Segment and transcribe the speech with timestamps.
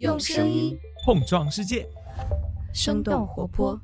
[0.00, 1.86] 用声音碰撞世界，
[2.72, 3.78] 生动活泼。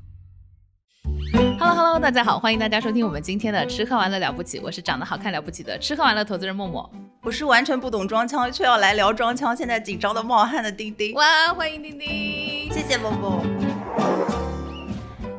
[1.58, 6.90] Hello Hello，大家好，欢迎大家收听我们今天的吃喝玩乐了不起，我是长得好看了不起的吃喝玩乐投资人默默。
[7.22, 11.12] 我是完全不懂装腔，却要来聊装腔，现在紧张的冒汗的丁丁。
[11.16, 12.72] 哇，欢迎丁丁！
[12.72, 13.44] 谢谢默默。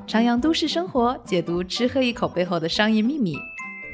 [0.07, 3.35] 徜徉都市生活，解读吃喝一口背后的商业秘密。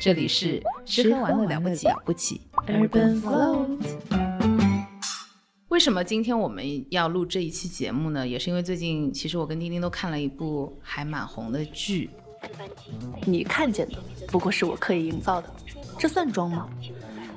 [0.01, 4.32] 这里是吃喝玩乐了不起，了不起 Urban Float。
[5.73, 8.27] 为什么今天我们要录这一期节目呢？
[8.27, 12.11] 也是因为最近，其实我跟丁丁都看了一部还蛮红的剧。
[13.25, 13.97] 你看见的
[14.27, 15.51] 不过是我刻意营造的，
[15.97, 16.69] 这算装吗？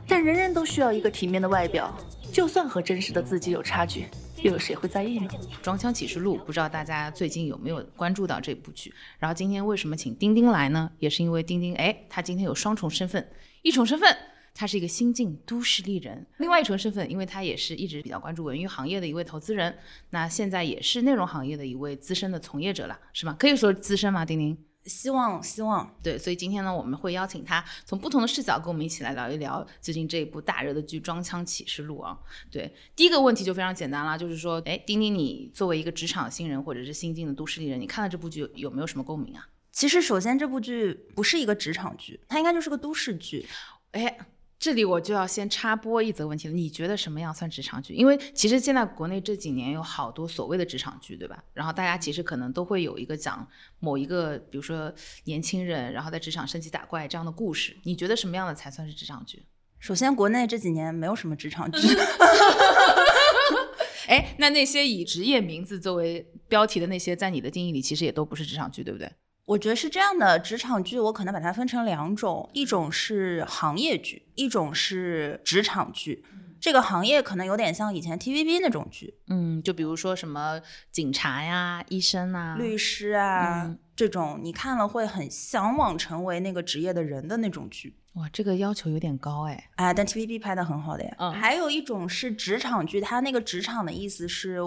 [0.06, 1.90] 但人人都需要一个体面的外表，
[2.30, 4.04] 就算和真实的自己有差距，
[4.42, 5.30] 又有谁会在意呢？
[5.62, 8.92] 《装腔启示录》，不知道大家最近有没有关注到这部剧？
[9.18, 10.90] 然后今天为什么请丁丁来呢？
[10.98, 13.26] 也是因为丁丁，哎，他今天有双重身份，
[13.62, 14.14] 一重身份。
[14.58, 19.76] 他是一个新晋都市丽人，另外一重身份，因为他也是一直比较关注文娱行业的一位投资人，
[20.10, 23.36] 那现在也是内容行业的一位资深的从业者了，是吗？
[23.38, 24.24] 可以说资深吗？
[24.24, 24.56] 丁丁？
[24.86, 32.16] 希望希望对，所以今天呢，我们会邀请他从不同的视角跟我们一起来聊一聊最近这一部大热的剧《装腔启示录》啊。
[32.50, 39.48] 对，第一个问题就非常简单啦，就是说，哎，丁丁，你作为一个职场新人或者是新晋的都市丽人，你看了这部剧有有没有什么共鸣啊？
[39.72, 43.44] 其实首先这部剧不是一个职场剧，它应该就是个都市剧。
[43.90, 44.16] 哎。
[44.58, 47.94] 这里我就要先插播一则问题了，你觉得什么样算职场剧？
[47.94, 51.44] 因为其实现在国内这几年有好多所谓的职场剧，对吧？
[51.52, 53.46] 然后大家其实可能都会有一个讲
[53.80, 54.92] 某一个，比如说
[55.24, 57.76] 年轻人，然后在职场升级打怪这样的故事。
[57.84, 59.44] 你觉得什么样的才算是职场剧？
[59.78, 61.78] 首先，国内这几年没有什么职场剧。
[64.08, 69.10] 哎，那那些以职业名字作为标题的那些，在你的定义里其实也都不是职场剧，对不对？
[69.46, 76.24] 我觉得是这样的，职场剧我可能把它分成两种，一种是行业剧，一种是职场剧。
[76.58, 80.60] 这个行业可能有点像以前 TVB 那种剧，嗯，就比如说什么
[80.90, 87.96] 警察呀、医生啊、律师啊、嗯、这种，你看了会很向往成为那个职业的人的那种剧。
[88.14, 89.70] 哇，这个要求有点高哎。
[89.76, 91.14] 哎，但 TVB 拍的很好的呀。
[91.18, 94.58] 嗯，还有一种是职场剧，它那个职场的意思是，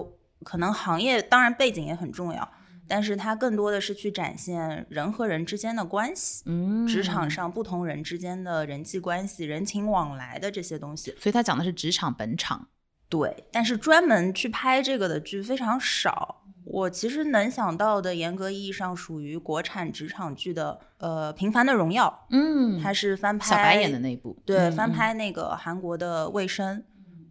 [0.44, 2.50] 可能行业当然背景也很重要。
[2.90, 11.16] 但是它更多的是去展现人和人之间的关系，嗯，职场上不同人之间的人际关系、人情往来的这些东西。
[11.20, 12.68] 所以它讲的是职场本场。
[13.08, 16.44] 对，但是专门去拍这个的剧非常少。
[16.66, 26.78] 我其实能想到的，严格意义上属于国产职场剧的，呃，《平凡的荣耀》，嗯，它是翻拍小白演的那部，对，嗯、翻拍那个韩国的《卫生》。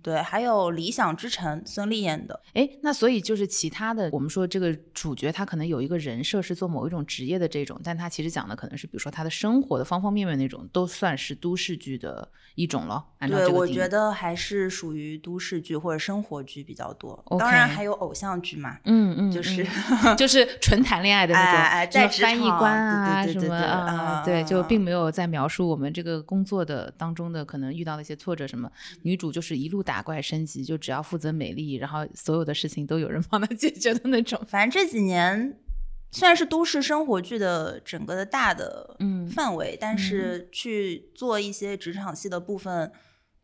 [0.09, 2.41] 对，还有《理想之城》，孙俪演的。
[2.55, 13.05] 哎，那所以就是其他的，我们说这个主角他可能有一个人设是做某一种职业的这种，但他其实讲的可能是比如说他的生活的方方面面那种，都算是都市剧的一种了。
[13.19, 17.23] 按照这对，我觉得还是属于都市剧或者生活剧比较多。
[17.27, 19.67] Okay 当然还有偶像剧嘛，嗯嗯，就是、
[20.05, 28.71] 嗯、就 是纯谈恋爱的那种，哎哎，在翻译官啊对对对什么啊，对，就并没有在描述我们这个工作的当中的可能遇到的一些挫折什么。
[29.03, 34.41] 女主就是一路打怪升级，就只要负责美丽，然后所有的事情都有人帮他解决的那种。
[34.47, 35.59] 反正这几年
[36.12, 42.91] 虽然是都市生活剧的整个的大的嗯范围，嗯、但是去做一些职场戏的部分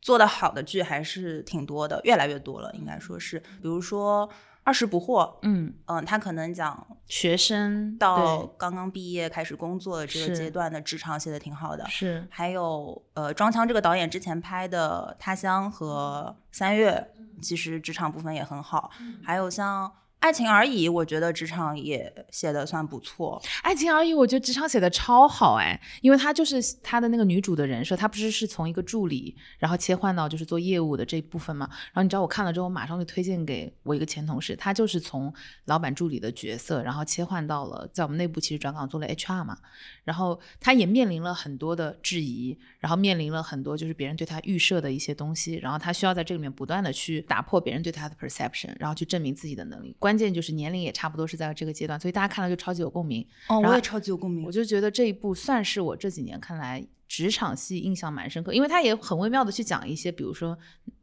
[0.00, 4.30] 做的好的剧还是挺多的，越来越多了，应该说是，比如说。
[4.64, 5.72] 二十不惑，嗯。
[5.86, 12.26] 嗯，他可能讲学生到刚刚毕业开始工作的这个阶段的职场写的挺好的，是。
[12.30, 17.06] 还有呃，庄腔这个导演之前拍的《他乡》和《三月》，
[17.42, 18.90] 其实职场部分也很好。
[19.22, 19.86] 还有像
[20.24, 23.38] 《爱情而已》，我觉得职场也写的算不错。
[23.62, 31.68] 《爱情而已》，我觉得职场写的超好哎，因为他就是他的那个女主的人设，她不是是从一个助理，然后切换到就是做业务的这一部分嘛。
[31.68, 35.30] 然后你知道我看了之后，马上就推荐给我一个前同事，他就是从
[35.66, 39.58] 老板助理的角色，然后切换到了在我们内部其实转岗做了 HR 嘛。
[40.04, 49.94] 然后他也面临了很多的质疑，然后面临了很多就是别人对他预设的一些东西，然后他需要在这里面不断的去打破别人对他的 perception，然后去证明自己的能力。
[49.98, 53.26] 关键就是年龄也差不多是在这个阶段，所以大家看了就超级有共鸣。
[53.48, 54.44] 哦，我也超级有共鸣。
[54.44, 60.58] 我就觉得这一部算是我这几年看来职场戏印象蛮深刻，因为他也很微妙的去讲一些，比如说，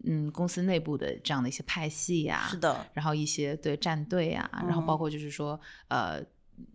[0.05, 6.23] 嗯，公司内部的这样的一些派系呀、是的，然后一些对战队啊，嗯然后包括就是说，呃。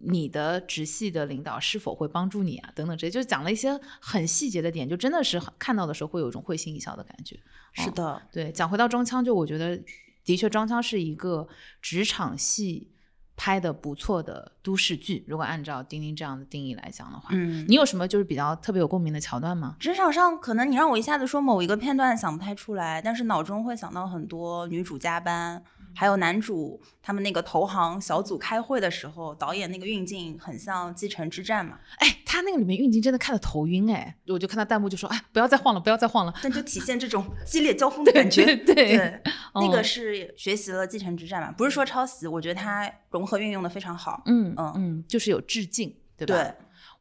[0.00, 2.72] 你的直系的领导是否会帮助你啊？
[2.74, 7.38] 等等，这些就讲了一些很细节的点，就真的是看到的时候会有一种会心一笑的感觉。
[7.72, 8.50] 是的，哦、对。
[8.50, 9.80] 讲回到装腔，就我觉得
[10.26, 11.48] 的确装腔是一个
[11.80, 12.92] 职场戏
[13.36, 15.24] 拍的不错的都市剧。
[15.28, 19.76] 如果按照丁丁这样的定义来讲的话，嗯，你有什么就是比较特别有共鸣的桥段吗？
[19.78, 25.62] 职场上可能你让我一下子说某一个片段想不太出来，但是脑中会想到很多女主加班，
[25.96, 36.34] 还有男主他们那个投行小组开会的时候，导演那个运镜很像《继承之战》嘛，哎，他那个里面运镜真的看得头晕哎，我就看到弹幕就说，哎，不要再晃了，不要再晃了。
[36.42, 38.44] 但就体现这种 激烈交锋的感觉。
[38.44, 39.22] 对对，
[39.54, 44.22] 那个嗯是学习了《继承之战》嘛，不是说抄袭，我觉得它融合运用的非常好。
[44.26, 46.34] 嗯嗯嗯，就是有致敬，对吧？
[46.34, 46.52] 对，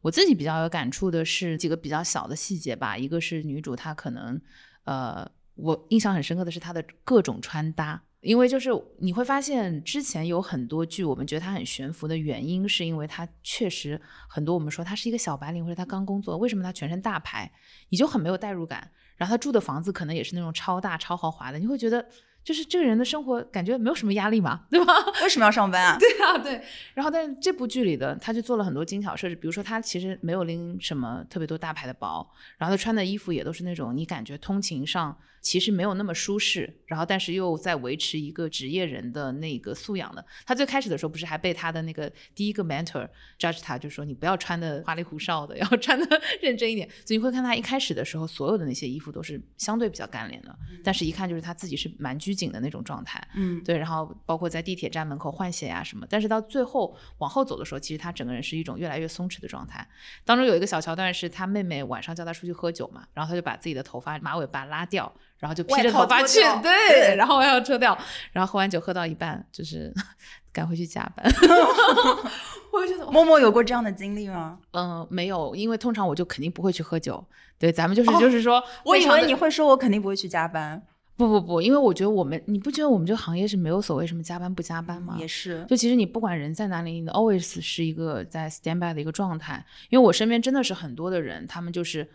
[0.02, 4.40] 我自己比较有感触的是几个比较小的细节吧，一个是女主她可能，
[4.86, 8.02] 呃，我印象很深刻的是她的各种穿搭。
[8.26, 17.52] 因为就是你会发现，之前有很多剧，我们觉得它很悬浮的原因，是因为它确实很多我们说他是一个小白领或者他刚工作，为什么他全身大牌，
[17.90, 18.90] 你就很没有代入感。
[19.16, 22.04] 然后他住的房子可能也是那种超大超豪华的，你会觉得
[22.44, 24.94] 就是这个人的生活感觉没有什么压力嘛，对吧？
[25.22, 25.98] 为什么要上班啊？
[26.00, 26.62] 对啊，对。
[26.96, 40.26] 然后，但是这部剧里的他就做了很多精巧设置，比如说他其实没有拎什么特别多大牌的包，然后他穿的衣服也都是那种你感觉通勤上其实没有那么舒适，然后但是又在维持一个职业人的那个素养的。
[40.44, 43.08] 他最开始的时候不是还被他的那个第一个 mentor
[43.38, 46.90] judge 他，就说你不要穿的花里胡哨的，要穿的 认真一点。
[47.06, 53.26] 所以你会看他一开始的时候，所有的那些衣服都是相对比较干练的，但是一看就是他自己是蛮拘谨的那种状态。
[53.36, 59.88] 嗯，对，然后包括在地铁站门口换鞋呀、什么，但是到最后往后走的时候，其实他整个人是一种越来越松弛的状态。
[60.24, 67.98] 当中有一个小桥段是他妹妹晚上叫他出去喝酒嘛，然后他就把自己的头发马尾巴拉掉，然后就披着头发去， 对，然后外套脱掉，
[68.32, 69.94] 然后喝完酒喝到一半就是
[70.54, 71.26] 赶回去加班。
[72.72, 74.60] 我就觉得，默默有过这样的经历吗？
[74.72, 77.26] 嗯、没有，因为通常我就肯定不会去喝酒。
[77.58, 80.82] 对，咱们就是、就是说，哦我以为你会说，我肯定不会去加班。
[81.18, 85.16] 不不不，因为我觉得我们，你不觉得我们这个行业是没有所谓什么加班不加班吗？
[85.18, 89.66] 也是，就其实你不管人在哪里，你 always 是一个在 stand by 的一个状态。
[89.90, 92.06] 因为我身边真的是很多的人，他们就是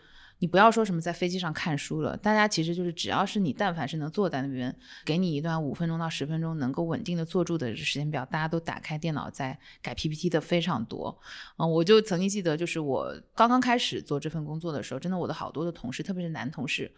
[0.40, 11.16] 你不要说什么在飞机上看书了，大家其实就是只要是你但凡是能坐在那边，给你一段五分钟到十分钟能够稳定的坐住的时间表，大家都打开电脑在改 PPT 的非常多。
[11.58, 16.90] 嗯，我就曾经记得，就是我刚刚开始做这份工作的时候，真的我的好多的同事，特别是男同事。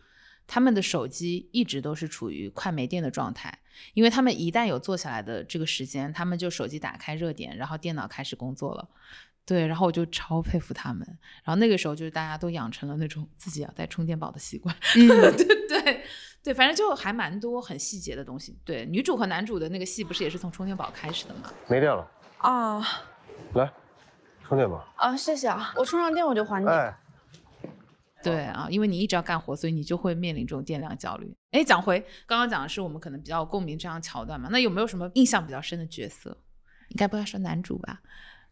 [0.46, 3.56] 他们的手机一直都是处于快没电的状态，
[3.94, 8.88] 因为他们一旦有坐下来的这个时间，他们就手机打开热点，然后电脑开始工作了。
[9.44, 11.06] 对，然后我就超佩服他们。
[11.42, 14.74] 然后那个时候就是大家都养成了那种自己要带充电宝的习惯。
[14.96, 16.04] 嗯， 对对
[16.42, 18.58] 对，反正就还蛮多很细节的东西。
[18.64, 21.52] 对，女主和男主的那个戏不是也是从充电宝开始的吗？
[21.68, 22.08] 没电了，
[22.38, 22.80] 啊
[23.54, 23.72] 来，
[24.46, 24.84] 充电宝。
[24.96, 26.68] 啊，谢谢啊，我充上电我就还你。
[26.68, 26.96] 哎，
[28.22, 31.32] 对啊，因为你一直要干活，所以你就会面临这种电量焦虑。
[31.50, 36.36] 哎，讲回刚刚讲的是我们可能比较有共鸣这样桥段嘛，那有没有什么印象比较深的角色？
[36.88, 38.00] 应该不要说男主吧？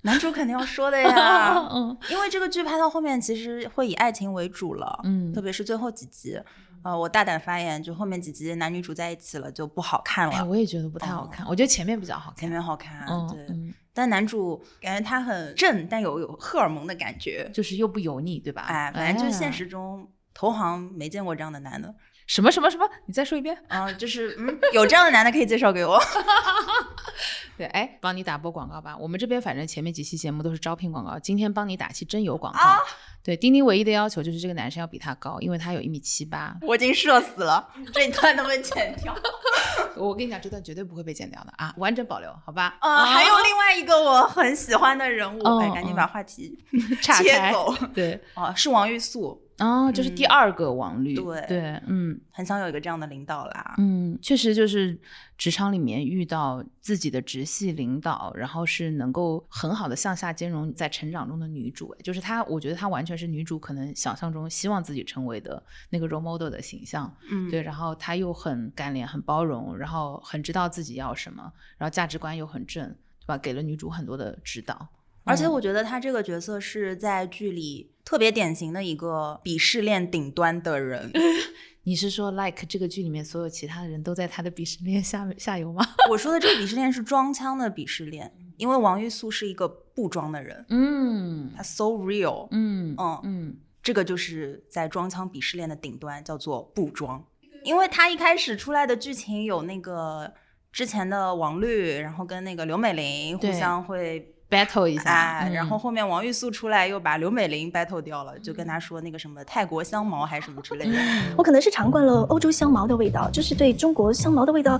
[0.02, 1.54] 男主肯定要说的呀。
[1.72, 6.40] 嗯因为这个剧拍到后面，其实会以爱情为主了，嗯特别是最后几集。
[6.82, 12.40] 呃，我大胆发言，就后面几集男女主在一起了就不好看哎，了，我也觉得不太好看，我觉得前面比较好看。
[12.40, 13.44] 前面好看，嗯对。
[13.50, 18.62] 嗯，但男主感觉他很正，但有有荷尔蒙的感觉，就是又不油腻，对吧？
[18.62, 21.94] 哎，反正就是现哎实中投行没见过这样的男的，
[22.30, 23.58] 什么什么什么，你再说一遍。
[23.66, 26.00] 嗯、就是嗯，有这样的男的可以介绍给我。
[27.58, 28.96] 对，哎，帮你打波广告吧。
[28.96, 32.60] 我们这边反正前面几期节目都是招聘广告，今天帮你打期真有广告。
[32.60, 32.78] 啊
[33.22, 36.56] 对，丁丁唯一的要求就是这个男生要比他高，因为他有一米七八。
[36.62, 39.14] 我已经社死了，这一段能不能剪掉？
[39.96, 42.78] 我跟你讲，这段绝对不会被剪掉的啊，完整保留，好吧？
[42.80, 45.42] 啊，还有另外一个我很喜欢的人物，
[45.74, 46.56] 赶紧嗯把话题
[47.02, 47.74] 岔开切走。
[47.92, 51.14] 对，哦，是王玉素，哦，就是第嗯二个王律。
[51.14, 53.74] 对对，嗯很想有一个这样的领导啦。
[53.78, 54.98] 嗯，确实就是
[55.38, 67.14] 职场里面遇到自己的直系领导，然后是能够很好的向下兼容在成长中的女主，哎就是她，我觉得她完全是女主可能想象中希望自己成为的那个 role model 的形象。
[67.30, 73.38] 嗯，对，然后她又很干练、很包容，然后很知道自己要什么，然后价值观又很正，对吧？
[73.38, 74.74] 给了女主很多的指导。
[74.80, 74.88] 嗯
[75.24, 81.12] 而且我觉得她这个角色是在剧里特别典型的一个鄙视链顶端的人。
[81.84, 85.86] 你是说，like 这个剧里面所有其他的人都在他的鄙视链下下游吗？
[86.10, 92.48] 我说的这个鄙视链是装腔的鄙视链，因为王玉素是一个不装的人，嗯他 so real。
[92.50, 97.24] 嗯嗯嗯这个就是在装腔鄙视链的顶端，叫做不装。
[97.62, 100.34] 因为他一开始出来的剧情有那个
[100.72, 110.98] 之前的王律，然后跟那个刘美玲互相会，battle 一下，哎，嗯然后后面王玉素出来又把刘美玲 battle 掉了，就跟他说那个什么泰国香茅还是什么之类的。
[111.38, 114.78] 我可能是尝惯了欧洲香茅的味道，就是对中国香茅的味道，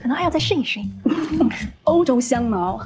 [0.00, 0.90] 可能还要再适应适应。
[1.84, 2.80] 欧洲香茅，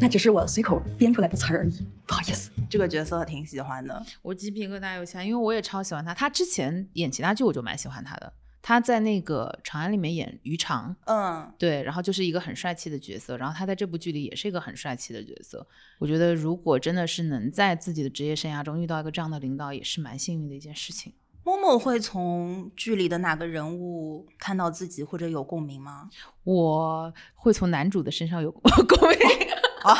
[0.00, 2.50] 那只是我随口编出来的词儿而已，不好意思。
[2.70, 6.14] 这个角色挺喜欢的，我鸡皮疙瘩又起来，因为我也超喜欢他。
[6.14, 15.66] 他之前演其他剧我就蛮喜欢他的，他在那个《长安》里面演于常，嗯，对，然后就是一个很帅气的角色，然后他在这部剧里也是一个很帅气的角色。
[15.98, 21.12] 我觉得如果真的是能在自己的职业生涯中遇到一个这样的领导，也是蛮幸运的一件事情。
[21.44, 26.08] 默默会从剧里的哪个人物看到自己或者有共鸣吗？
[26.44, 28.62] 我会从男主的身上有 共
[29.10, 29.18] 鸣
[29.82, 29.92] 啊。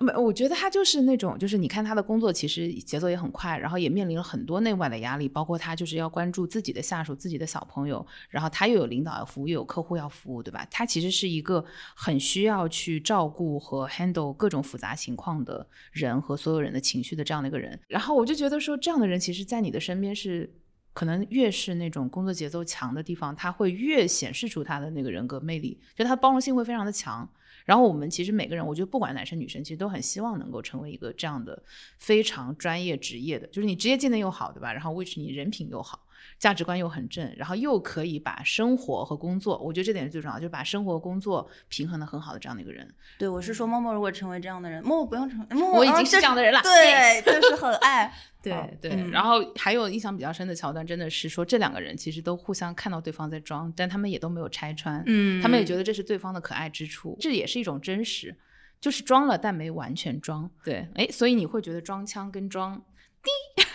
[0.00, 10.66] 没，我觉得他就是那种，就是你看他的工作其实节奏也很快，然后也面临了很多内外的压力，包括他就是要关注自己的下属、自己的小朋友，然后他又有领导要服务，又有客户要服务，对吧？
[10.70, 11.62] 他其实是一个
[11.94, 17.78] 很需要去照顾和 handle 各种复杂情况的人和所有人的情绪的这样的一个人。
[17.86, 20.50] 然后我就觉得说，这样的人其实，在你的身边是
[20.94, 27.28] 可能越是那种工作节奏强的地方，他会越显示出他的那个人格魅力，就他包容性会非常的强。
[27.70, 31.62] 然后我们其实每个人，我觉得不管男生女生，其实都很希望能够成为一个这样的
[31.98, 34.72] 非常专业职业的，就是你职业技能又好，对吧？
[34.72, 36.04] 然后 which 你人品又好。
[36.38, 42.88] 价值观又很正，然后又可以把生活和工作，我觉得这点是最重要，就是把生活和工作平衡的很好的这样的一个人。
[43.18, 46.60] 对，我是说，默默如果成为这样的人，默默不用成，默默我已经是这样的人了。
[46.62, 48.12] 对，就是很爱。
[48.42, 49.10] 对对。
[49.10, 55.02] 然后还有印象比较深的桥段，真的是说这两个人其实都互相看到对方在装，但他们也都没有拆穿。
[55.06, 55.42] 嗯。
[55.42, 58.34] 他们也觉得这是对方的可爱之处，这也是一种真实，
[58.80, 60.50] 就是装了但没完全装。
[60.64, 60.88] 对。
[60.94, 62.80] 哎，所以你会觉得装腔跟装
[63.22, 63.30] 低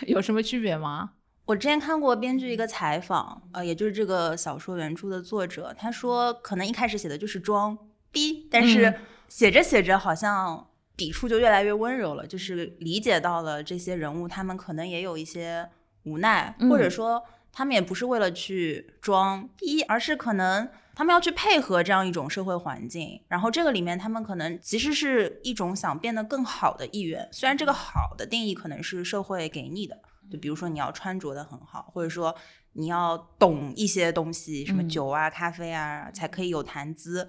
[0.12, 1.12] 有什么区别吗？
[1.46, 7.78] 我之前看过编剧一个采访，呃，也就是这个小说原著的作者，他说可能一开始写的就是装
[8.12, 8.94] 逼，但是
[9.30, 15.70] 写着写着好像笔触就越来越温柔了，就是理解到了这些人物他们可能也有一些
[16.06, 17.24] 无奈，或者说
[17.54, 30.00] 他们也不是为了去装逼，而是可能他们要去配合这样一种社会环境，然后这个里面他们可能其实是一种想变得更好的意愿，虽然这个好的定义可能是社会给你的。
[30.32, 32.36] 就比如说你要穿着的很好，或者说
[32.74, 37.28] 你要懂一些东西，什么酒啊、咖啡啊，才可以有谈资。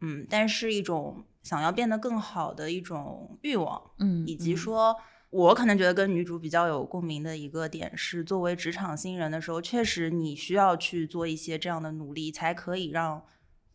[0.00, 4.94] 嗯，但是一种想要变得更好的一种欲望，嗯，以及说，
[5.30, 13.24] 我可能觉得跟女主比较有共鸣的一个点是，作为职场新人的时候，确实你需要去做一些这样的努力，才可以让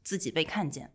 [0.04, 0.94] 自己被看见。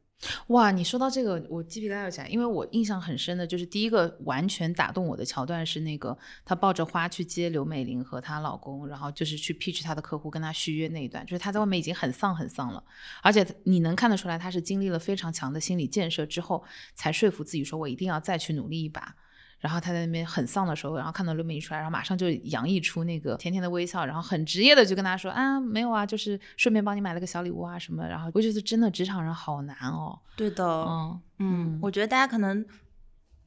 [0.49, 12.83] 哇，你说到这个，我鸡皮疙瘩起来，因为我印象很深的就是第一个完全打动我的桥段是那个她抱着花去接刘美玲和她老公，然后就是去 pitch 他的客户跟她续约那一段，就是她在外面已经很丧很丧了，
[13.23, 16.65] 而且你能看得出来她是经历了非常强的心理建设之后
[16.95, 19.15] 才说服自己说我一定要再去努力一把。
[19.65, 28.07] 然后他在那边很丧的时候，然后看到刘美一出来，然后马上就洋溢出那个甜甜的微笑，然后很职业的就跟他说啊，没有啊，就是顺便帮你买了个小礼物啊什么。
[28.07, 30.19] 然后我觉得真的职场人好难哦。
[30.37, 32.63] 对的，嗯嗯，我觉得大家可能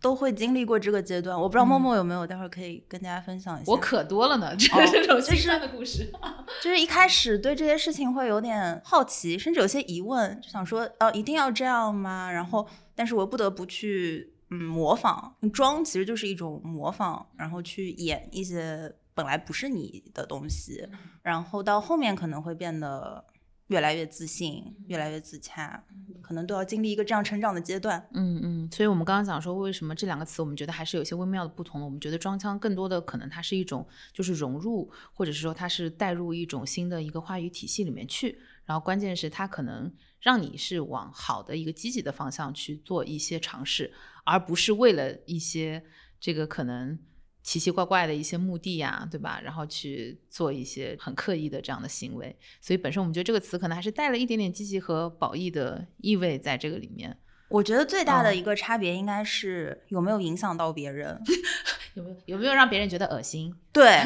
[0.02, 1.40] 都会经历过这个阶段。
[1.40, 3.72] 我不知道默默有没有，待会儿可以跟大家分享一下。
[3.72, 6.12] 我可多了呢，这种心酸的故事。
[6.64, 12.32] 就是一开始对这些事情会有点好奇，甚至有些疑问，就想说，哦，一定要这样吗？
[12.32, 14.34] 然后，但是我不得不去。
[14.50, 20.88] 嗯，模仿装其实就是一种模仿，然后去演一些本来不是你的东西，
[21.22, 23.24] 然后到后面可能会变得
[23.68, 25.84] 越来越自信，越来越自洽，
[26.22, 28.08] 可能都要经历一个这样成长的阶段。
[28.14, 31.84] 嗯嗯，所以我们刚刚讲说，为什么这两个词我们觉得还是有些微妙的不同？
[31.84, 43.94] 我们觉得装腔更多的可能它是一种就是融入，或者是说它是带入一种新的一个话语体系里面去，然后关键是它可能让你是往好的一个积极的方向去做一些尝试。
[44.24, 45.82] 而不是为了一些
[46.20, 47.00] 这个可能
[47.48, 49.40] 奇奇怪怪的一些目的呀，对吧？
[49.42, 57.18] 然后去做一些很刻意的这样的行为，所以本身我们觉得这个词可能还是带了一点点积极和褒义的意味在这个里面。
[57.48, 61.18] 我觉得最大的一个差别应该是有没有影响到别人，
[61.96, 63.56] 有没有有没有让别人觉得恶心？
[63.72, 64.04] 对，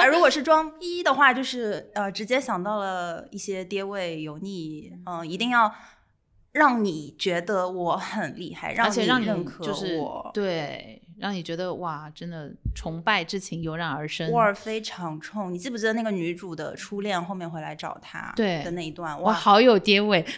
[0.00, 5.70] 而如果是装逼的话，就是呃直接想到了一些爹味油腻，嗯，一定要。
[6.52, 9.66] 让你觉得我很厉害，而且让你认可
[9.98, 15.52] 我，对，让你觉得哇，真的崇拜之情油然而生，味儿非常冲。
[15.52, 19.20] 你记不记得那个女主的初恋后面回来找他对的那一段？
[19.22, 20.24] 哇，好有爹味。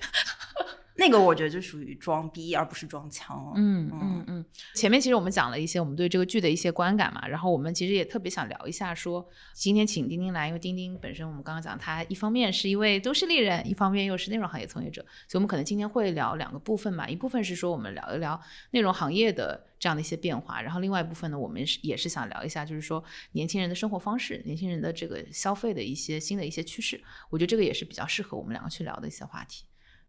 [0.97, 3.55] 那个我觉得就属于装逼，而不是装腔。
[3.57, 4.45] 嗯嗯嗯。
[4.75, 18.39] 前面其实我们讲了一些我们对这个剧的一些观感嘛，然后我们其实也特别想聊一下，说今天请丁丁来，因为丁丁本身我们刚刚讲他一方面是一位都市丽人，一方面又是内容行业从业者，所以我们可能今天会聊两个部分嘛，一部分是说我们聊一聊
[18.73, 29.65] 内容行业的这样的一些变化，然后另外一部分呢，我们是也是想聊一下，就是说年轻人的生活方式，年轻人的这个消费的一些新的一些趋势，我觉得这个也是比较适合我们两个去聊的一些话题，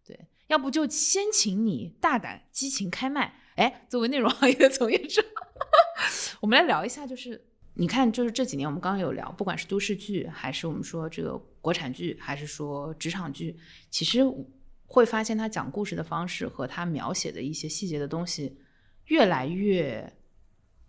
[0.05, 0.27] 对。
[0.47, 5.23] 要不就先请你大胆激情开麦，哎，作为内容行业的从业者，
[6.41, 7.41] 我们来聊一下，就是
[7.75, 13.57] 你看，就是这几年我们刚刚有聊，不管是都市剧，还是我们说这个国产剧还是说职场剧，
[13.89, 14.19] 其实
[14.87, 18.57] 会发现他讲故事的方式和他描写的一些细节的东西，
[19.05, 20.13] 越来越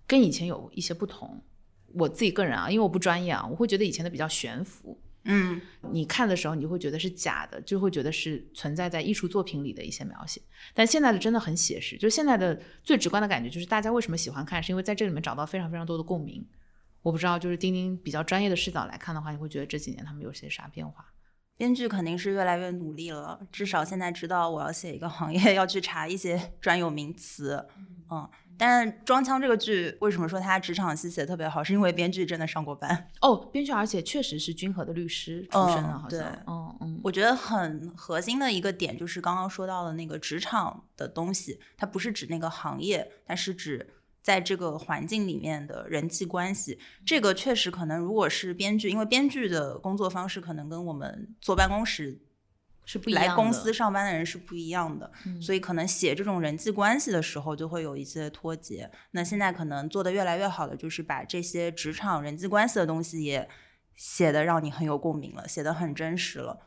[0.06, 1.42] 跟以前有一些不同。
[1.94, 4.98] 我自己个人啊，因为我不专业啊，我会觉得以前的比较悬浮。
[5.24, 5.60] 嗯，
[5.92, 10.40] 你看的时候，你就会觉得是假的，就会觉得是存在在艺术作品里的一些描写。
[10.74, 16.44] 但现在的真的很写实，就是现在的最直观的感觉就是大家为什么喜欢看，是因为在这里面找到非常非常多的共鸣。
[17.02, 21.12] 我不知道，就是丁丁比较专业的视角来看的话，你会觉得这几年他们有些啥变化？
[21.56, 27.66] 编剧肯定是越来越努力了，至少现在知道我要写一个行业 要去查一些专有名词，
[28.10, 28.28] 嗯。
[28.58, 31.64] 但是《装腔》这个剧为什么说它职场戏写的特别好？
[31.64, 36.20] 是因为编剧真的上过班哦，编剧而且确实是君和的律师出身的，好像。
[36.46, 37.00] 嗯嗯。
[37.02, 43.88] 我觉得很核心的一个点就是刚刚说到的那个职场的东西，它不是指那个行业，它是指
[44.22, 46.78] 在这个环境里面的人际关系。
[47.04, 52.20] 这个确实可能，如果是编剧，因为编剧的工作方式可能跟我们坐办公室。
[52.84, 55.08] 是不一样来公司上班的人是不一样的，
[55.40, 58.90] 所以可能写这种人际关系的时候就会有一些脱节。
[59.12, 63.48] 那现在可能做的越来越好的就是把这些职场人际关系的东西也
[63.94, 66.58] 写的让你很有共鸣了，写的很真实了，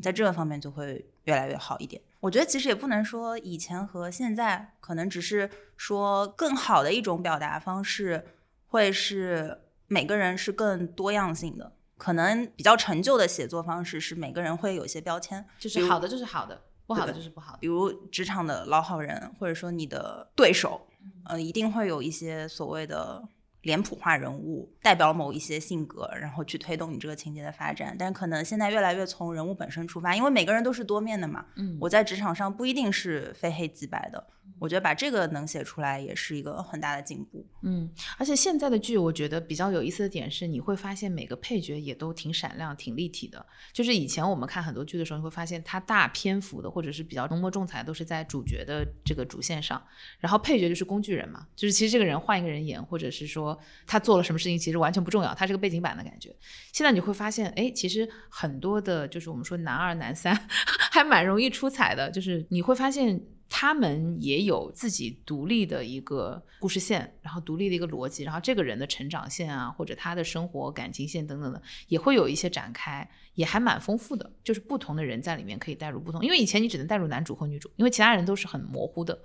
[0.00, 2.00] 在这个方面就会越来越好一点。
[2.24, 8.24] 我觉得其实也不能说以前和现在，可能只是说更好的一种表达方式，
[8.68, 11.72] 会是每个人是更多样性的。
[11.98, 17.58] 可能比较陈旧的写作方式是每个人会有一些标签，就是好的就是好的，不好的就是不好的。
[17.58, 20.86] 比如职场的老好人，或者说你的对手，
[21.26, 23.22] 呃，一定会有一些所谓的。
[23.64, 27.94] 脸谱化人物代表某一些性格，然后去推动你这个情节的发展。
[27.98, 31.44] 但可能现在越来越从人物本身出发，因为每个人都是多面的嘛。
[31.56, 34.24] 嗯，我在职场上不一定是非黑即白的。
[34.58, 37.46] 我觉得把这个能写出来也是一个很大的进步。
[37.62, 43.44] 嗯，而且现在的剧我觉得比较有意思的点是，你会发现每个配角也都挺闪亮、挺立体的。
[43.72, 49.82] 就是以前我们看很多剧的时候，你会发现它大篇幅的或者是比较浓墨重彩都是在主角的这个主线上，
[50.18, 53.58] 然后配角就是工具人嘛，就是其实这个人换一个人演，或者是说。
[53.86, 56.34] 他做了什么事情其实完全不重要，他是个背景板的感觉。
[56.72, 60.34] 现在你会发现，哎，其实很多的，就是我们说男二、男三，
[60.90, 62.10] 还蛮容易出彩的。
[62.10, 63.20] 就是你会发现，
[63.56, 74.28] 他们也有自己独立的一个故事线，然后独立的一个逻辑，然后这个人的成长线啊，或者他的生活、感情线等等的，也会有一些展开，也还蛮丰富的。
[74.42, 79.16] 就是不同的人在里面可以带入不同，因为以前你只能带入男主或女主，因为其他人都是很模糊的。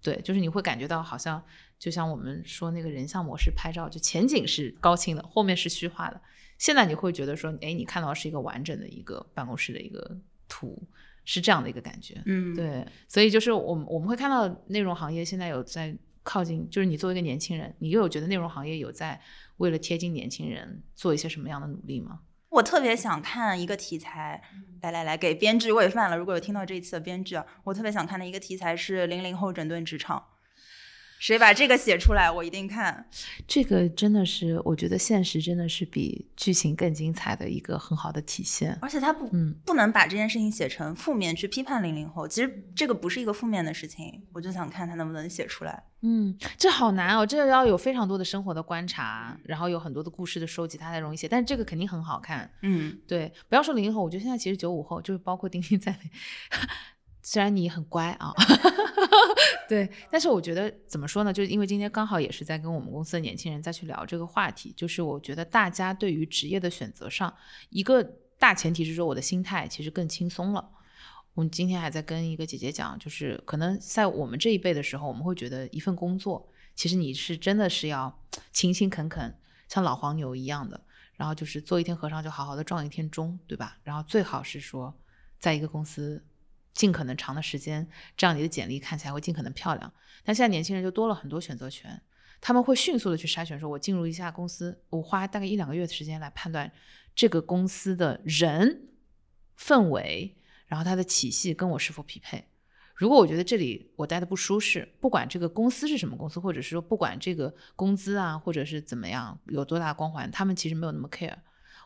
[0.00, 1.42] 对，就是你会感觉到好像。
[1.76, 6.20] 就像我们说那个人像模式拍照，就前景是高清的，后面是虚化的。
[6.58, 10.16] 现在你会觉得说，哎，你看到是一个完整的一个办公室的一个
[10.48, 10.80] 图，
[11.24, 12.20] 是这样的一个感觉。
[12.26, 12.86] 嗯，对。
[13.08, 19.20] 所以就是我们我们会看到内容行业现在有在靠近，就是你作为一个年轻人，你又有觉得内容行业有在
[19.58, 22.20] 为了贴近年轻人做一些什么样的努力吗？
[22.50, 24.40] 我特别想看一个题材，
[24.80, 26.16] 来来来，给编剧喂饭了。
[26.16, 30.24] 如果有听到这一次的编剧啊，我特别想看的一个题材是零零后整顿职场。
[31.18, 33.08] 谁把这个写出来，我一定看。
[33.46, 38.78] 这个真的是，我觉得现实真的是比剧情更精彩的一个很好的体现。
[38.82, 42.28] 而且他不，嗯，不能把这件事情写成负面去批判零零后。
[42.28, 45.84] 其实这个不是一个负面的事情，我就想看他能不能写出来。
[46.02, 51.26] 嗯，这好难哦，这个要有非常多的生活的观察，然后有很多的故事的收集，他才容易写。
[51.26, 52.50] 但是这个肯定很好看。
[52.60, 56.10] 嗯，对，不要说零零后，我觉得现在其实九五后，就是包括丁丁在内。
[57.26, 58.34] 虽然你很乖啊，
[59.66, 61.32] 对，但是我觉得怎么说呢？
[61.32, 67.34] 就是因为今天刚好也是在跟我们公司的年轻人再去聊这个话题，就是我觉得大家对于职业的选择上，
[67.70, 68.04] 一个
[68.38, 70.70] 大前提是说我的心态其实更轻松了。
[71.32, 79.34] 我们今天还在跟一个姐姐讲，就是可能在我们这一辈的时候，我们会觉得一份工作，其实你是真的是要勤勤恳恳，
[79.66, 80.78] 像老黄牛一样的，
[81.14, 83.78] 然后就是做一天和尚就好好的撞一天钟，对吧？
[83.82, 84.94] 然后最好是说
[85.40, 86.22] 在一个公司。
[86.74, 89.90] 尽可能长的时间，这样你的简历看起来会尽可能漂亮。
[90.24, 92.02] 但现在年轻人就多了很多选择权，
[92.40, 96.70] 他们会迅速的去筛选，说我进入一家公司，我花大概一两个月的时间来判断
[97.14, 98.88] 这个公司的人
[99.58, 102.44] 氛围，然后它的体系跟我是否匹配。
[102.94, 111.36] 如果我觉得这里我待的不舒适，不管这个公司是什么公司，或者是说不管这个工资啊，或者是怎么样有多大光环，他们其实没有那么 care。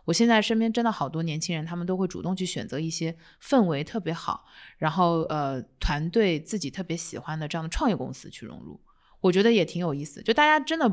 [0.08, 4.46] 我现在身边真的好多年轻人，他们都会主动去选择一些氛围特别好，
[4.78, 8.80] 然后呃团队自己特别喜欢的这样的创业公司去融入，
[9.20, 10.22] 我觉得也挺有意思。
[10.22, 10.90] 就大家真的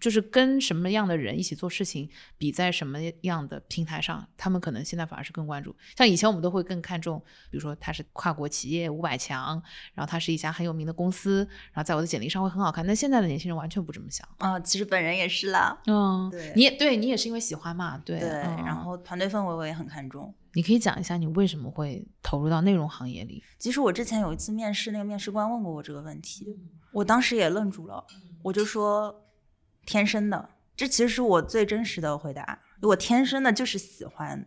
[0.00, 5.74] 就是跟什么样的人一起做事情，比在什么样的平台上，他们可能现在反而是更关注。
[5.96, 7.18] 像以前我们都会更看重，
[7.50, 9.62] 比如说他是跨国企业五百强，
[9.94, 12.86] 然后他是一家很有名的公司，然后在我的简历上会很好看。
[12.86, 14.26] 那现在的年轻人完全不这么想。
[14.38, 15.78] 啊、其实本人也是啦。
[15.86, 20.34] 嗯，对你也对你也是因为喜欢嘛，对对，嗯然后团队氛围我也很看重。
[20.54, 23.42] 你可以讲一下你为什么会投入到内容行业里？
[23.58, 26.46] 其实我之前有一次面试，那个面试官问过我这个问题，
[26.92, 28.02] 我当时也愣住了，
[28.42, 29.14] 我就说
[29.86, 34.44] 天生的，这其实是我最真实的回答，我天生的就是喜欢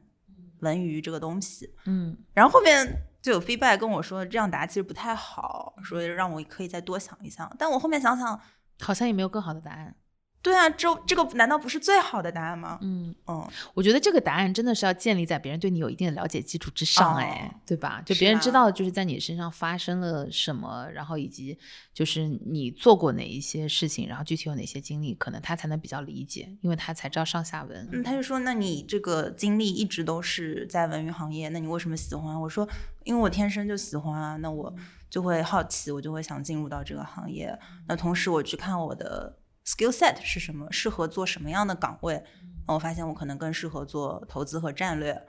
[0.60, 1.74] 文娱这个东西。
[1.86, 2.86] 嗯然后后面
[3.22, 7.52] 就有 feedback 跟我说，这样答其实不太好，说让我可以再多想一想。
[7.58, 8.40] 但我后面想想，
[8.82, 9.96] 好像也没有更好的答案。
[10.42, 12.80] 对啊，这这个难道不是最好的答案吗？
[12.82, 18.02] 嗯，嗯，我觉得这个答案真的是要建立在别人对你有一定的了解基础之上，哎、哦对吧？
[18.06, 21.58] 就别人啊知道就是在你身上发生了什么，然后以及
[21.94, 27.90] 就是你做过哪一些事情，然后具体有哪些经历，可能他才能比较理解，因为他才知道上下文。
[27.92, 32.68] 嗯，他就说：“那你这个经历一直都是在文娱行业，那你为什么喜欢？”我说
[33.04, 34.74] ：“因为我天生就喜欢啊，那我
[35.10, 37.58] 就会好奇，我就会想进入到这个行业。
[37.88, 42.24] 那同时我去看我的 skill set 是什么，适合做什么样的岗位。
[42.68, 45.20] 我发现我可能更适合做投资和战略，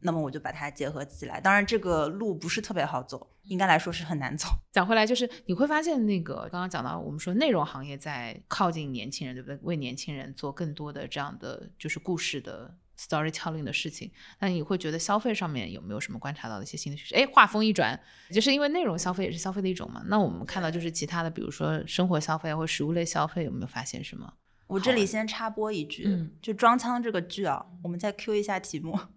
[0.00, 1.38] 那么我就把它结合起来。
[1.38, 4.48] 当然，这个路不是特别好走，应该来说是很难走。
[4.72, 9.58] 讲回来，就是你会发现，那个刚刚讲到，我们说内容行业在靠近年轻人，对不对？
[9.60, 14.10] 为年轻人做更多的这样的就是故事的 storytelling 的事情。
[14.40, 17.14] 那你会觉得消费上面有没有什么观察到的一些新的趋势？
[17.14, 17.98] 哎，话锋一转，
[18.30, 20.02] 就是因为内容消费也是消费的一种嘛。
[20.06, 24.32] 那我们看到就是其他的，比如说生活消费或食物类消费，有没有发现什么？
[24.66, 28.98] 我这里先插播一句，嗯就《装腔》这个剧啊，我们再 Q 一下题目。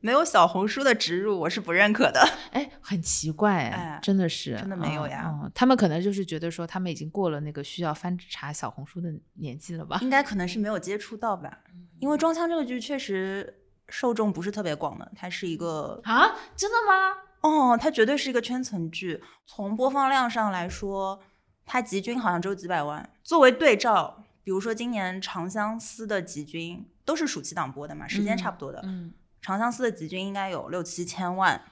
[0.00, 2.20] 没有小红书的植入，我是不认可的。
[2.52, 9.98] 哎，很奇怪，哎真的是，真的没有嗯呀嗯他们可能就是觉得说，他们已经过了那个需要翻查小红书的年纪了吧？
[10.00, 11.58] 应该可能是没有接触到吧，
[11.98, 17.16] 因为《装腔》这个剧确实受众不是特别广的，它是一个啊，真的吗？
[17.40, 19.20] 哦，它绝对是一个圈层剧。
[19.44, 21.20] 从播放量上来说，
[21.66, 23.10] 它集均好像只有几百万。
[23.24, 28.80] 作为对照，比如说今年《长相思》的集军都是暑期档播的嘛，时间差不多的。
[28.82, 31.62] 嗯，长相思》的集军应该有六七千万，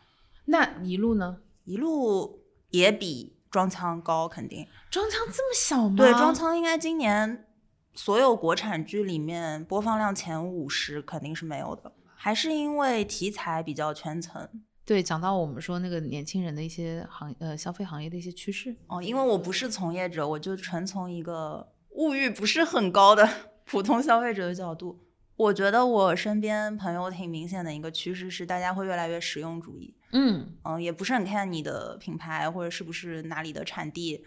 [0.45, 1.39] 那一路呢？
[1.65, 4.69] 一路也比装腔高，肯定。
[4.91, 5.97] 装腔这么小吗？
[5.97, 7.47] 对，装腔应该今年
[7.95, 14.47] 所有国产剧里面播放量前五十肯定是没有的，还是因为题材比较圈层
[14.85, 19.03] 对，讲到我们说那个年轻人的一些行呃消费行业的一些趋势，哦。
[19.03, 23.29] 因为我不是从业者，我就纯从一个物欲不是很高的
[23.65, 25.01] 普通消费者的角度，
[25.37, 29.97] 我觉得我身边朋友挺明显的一个趋势是，大家会越来越实用主义。
[30.13, 34.25] 嗯，嗯，也不是很看你的品牌或者是不是哪里的产地，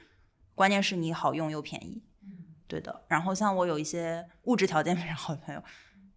[0.53, 2.03] 关键是你好用又便宜。
[2.67, 3.03] 对的。
[3.07, 5.63] 然后像我有一些物质条件非常好的朋友，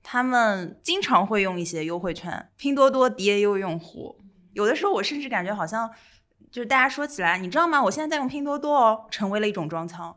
[0.02, 4.18] 他们经常会用一些优惠券，拼多多 DAU 用户，
[4.52, 5.90] 有的时候我甚至感觉好像
[6.50, 7.82] 就是大家说起来，你知道吗？
[7.84, 10.16] 我现在在用拼多多哦，成为了一种装腔。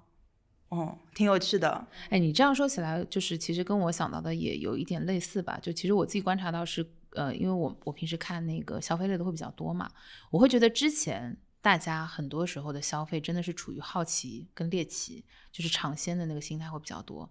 [0.78, 1.88] 嗯，挺有趣的。
[2.10, 5.58] 哎，你这样说起来，就是其实跟我想到的也有一点类似吧。
[5.62, 9.90] 就其实我自己观察到是，呃，因为我我平时看那个消费类的会比较多嘛，
[10.32, 17.30] 我会觉得之前大家很多时候的消费真的是处于好奇跟猎奇，就是尝鲜的那个心态会比较多。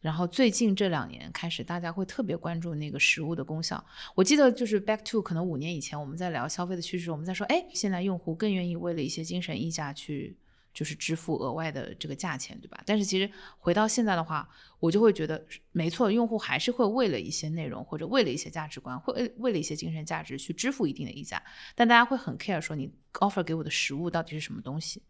[0.00, 3.82] 然后最近这两年开始，大家会特别关注那个食物的功效。
[4.14, 10.36] 我记得就是 back to 可能五年以前，我们在聊消费的趋势，我们在说，哎，现在用户更愿意为了一些精神溢价去
[10.74, 12.82] 就是支付额外的这个价钱，对吧？
[12.84, 14.46] 但是其实回到现在的话，
[14.80, 21.42] 我就会觉得，没错，用户还是会为了一些内容或者为了一些价值观，会为了一些精神价值去支付一定的溢价，
[21.74, 25.00] 但大家会很 care 说你 offer 给我的食物到底是什么东西。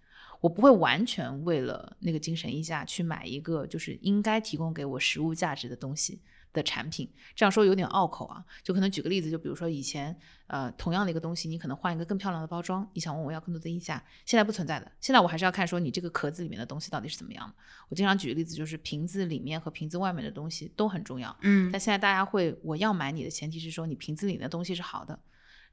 [0.40, 6.20] 我不会完全为了那个精神溢价去买一个就是应该提供给我实物价值的东西
[6.54, 7.06] 的产品。
[7.34, 14.90] 这样说有点拗口啊，就可能举个例子，就比如说以前呃同样的一个东西，你可能换一个更漂亮的包装，你想问我要更多的溢价，现在不存在的。
[15.00, 17.54] 现在我还是要看说你这个壳子里面的东西到底是怎么样的。
[17.90, 21.36] 我经常举个例子，就是瓶子里面和瓶子外面的东西都很重要。
[21.42, 25.18] 嗯但现在大家会，我要买你的前提是说你瓶子里的东西是好的，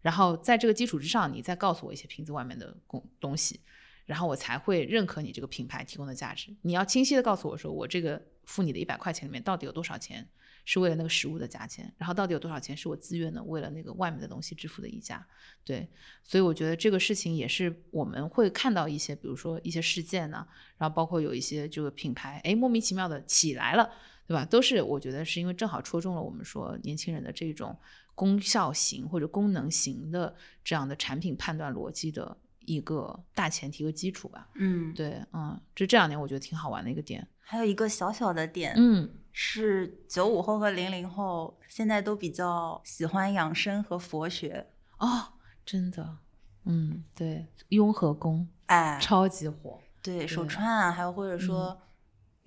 [0.02, 3.60] 然后在这个基础之上，你再告诉我一些瓶子外面的东东西，
[4.06, 6.54] 然后我才会认可你这个品牌提供的价值。
[6.63, 10.28] 你要清晰的告诉我说，我这个付你的一百块钱里面到底有多少钱
[10.65, 15.26] 是为了那个食物的价钱，然后到底有多少钱是我自愿的为了那个外面的东西支付的溢价。
[15.63, 15.88] 对，
[16.24, 20.45] 所以我觉得这个事情也是我们会看到一些，比如说一些事件呢、
[20.78, 23.89] 然后包括有一些这个品牌，哎，莫名其妙的起来了。
[24.28, 24.45] 对吧？
[24.45, 27.78] 都是我觉得是因为正好戳中了我们说年轻人的这种
[28.15, 34.50] 功效型或者功能型的这样的产品判断逻辑的一个大前提和基础吧。
[34.56, 37.28] 嗯，对，嗯，这这两年我觉得挺好玩的一个点。
[37.39, 44.65] 还有一个小小的点，嗯，是九五后和零零后现在都比较喜欢养生和佛学。
[44.97, 45.34] 哦，
[45.65, 46.17] 真的，
[46.65, 49.80] 嗯，对，雍和宫哎，超级火。
[50.02, 51.80] 对手串啊，还有或者说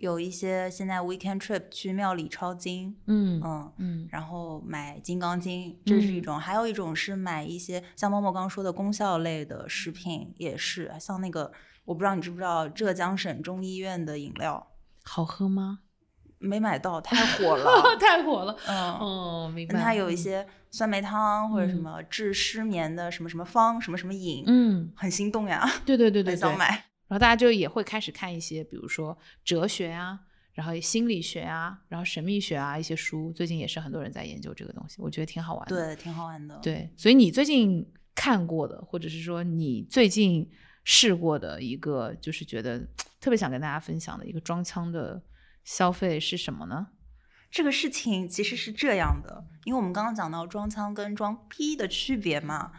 [0.05, 3.73] 有一些现在 weekend trip 去庙里抄经，嗯嗯。
[3.79, 11.51] 嗯然后买《金刚经》，这是一种；还有一种是买一些像默默刚刚说的功效类的食品，也是像那个，
[11.87, 14.67] 我不知道你知不知道浙江省中医院的饮料，
[15.05, 15.79] 好喝吗？
[16.39, 17.97] 没买到，太火了。
[17.99, 18.55] 太火了。
[18.67, 19.81] 嗯，哦，明白。
[19.81, 26.85] 它有一嗯些酸梅汤或者什嗯么治失眠的什么什么方什么什么饮，嗯，很心动呀，对对对对对，很想买。
[27.15, 30.19] 然后大家就也会开始看一些，比如说哲学啊，
[30.53, 35.77] 然后心理学啊，然后神秘学啊一些书，最近也是很多人在研究这个东西，我觉得挺好玩的。
[35.77, 40.51] 对，挺好玩的。，对，所以你最近看过的，或者是说你最近
[40.83, 42.81] 试过的一个，就是觉得
[43.21, 45.23] 特别想跟大家分享的一个装腔的
[45.63, 46.89] 消费是什么呢？
[47.49, 52.73] 这个事情其实是这样的，因为我们刚刚讲到装腔跟装逼的区别嘛，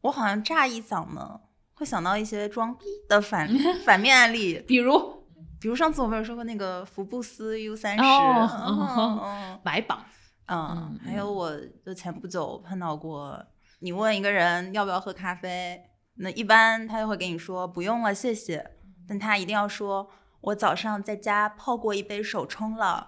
[0.00, 1.42] 我好像乍一想呢，
[1.80, 3.48] 会想到一些装逼的反
[3.86, 5.24] 反面案例， 比如
[5.58, 10.04] 比如上次我们有说过那个福布斯 U 三十，哦嗯嗯买榜，
[10.46, 13.42] 嗯嗯，还有我就前不久碰到过，
[13.78, 15.82] 你问一个人要不要喝咖啡，
[16.16, 18.72] 那一般他就会给你说不用了，谢谢，
[19.08, 20.10] 但他一定要说。
[20.42, 23.06] 我早上在家泡过一杯手冲了，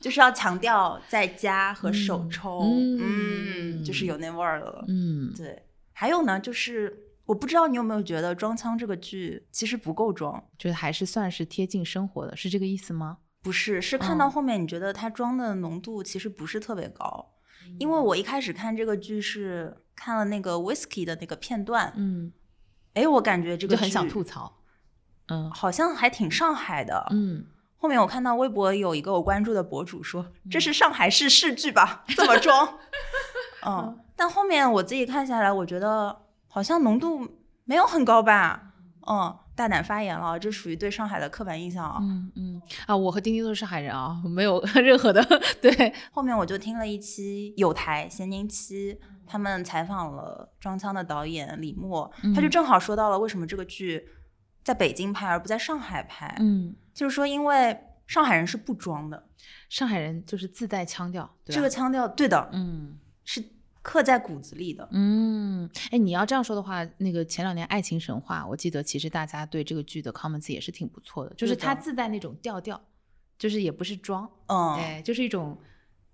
[0.00, 4.82] 就是要强调在家和手冲，嗯嗯，就是有那味儿了。
[4.88, 6.96] 嗯，对，还有呢，就是
[7.32, 13.16] 我不知道你有没有觉得《装腔》这个剧其实不够装，觉得还是算是贴近生活的，是这个意思吗？
[13.42, 17.32] 不是，是看到嗯后面你觉得它装的浓度其实不是特别高，
[17.78, 22.30] 因为我一开始看这个剧是看了那个 Whisky 的那个片段，嗯，
[22.92, 24.58] 哎，我感觉这个就很想吐槽。
[25.28, 27.06] 嗯好像还挺上海的。
[27.12, 27.46] 嗯，
[27.78, 32.04] 后面我看到微博有一个我关注的博主说，这是上海市市剧吧？
[32.08, 32.78] 这么装？
[33.64, 36.14] 嗯，但后面我自己看下来，我觉得
[36.54, 37.26] 好像浓度
[37.64, 38.74] 没有很高吧？
[39.08, 41.98] 嗯，大胆发言了，这属于对上海的刻板印象啊。
[42.02, 42.62] 嗯嗯。
[42.86, 45.24] 啊，我和丁丁都是上海人啊，没有 任何的
[45.62, 52.48] 对，后面我就听了一期有台咸宁七，他们采访了装腔的导演李默，他就。
[52.48, 54.06] 嗯正好说到了为什么这个剧
[54.62, 59.26] 在北京拍而不在上海拍，嗯，就是说因为上海人是不装的，
[59.70, 62.98] 上海人就是自带腔调，这个腔调对的，嗯。
[63.24, 63.40] 是
[63.82, 64.88] 刻在骨子里的。
[64.92, 72.80] 嗯，哎，你要这样说的话，那个前两年《爱情神话》，我记得其实大家对这个剧的 comments 也是挺不错的，就是它自带那种调调，
[73.38, 75.58] 就是也不是装，嗯，哎，就是一种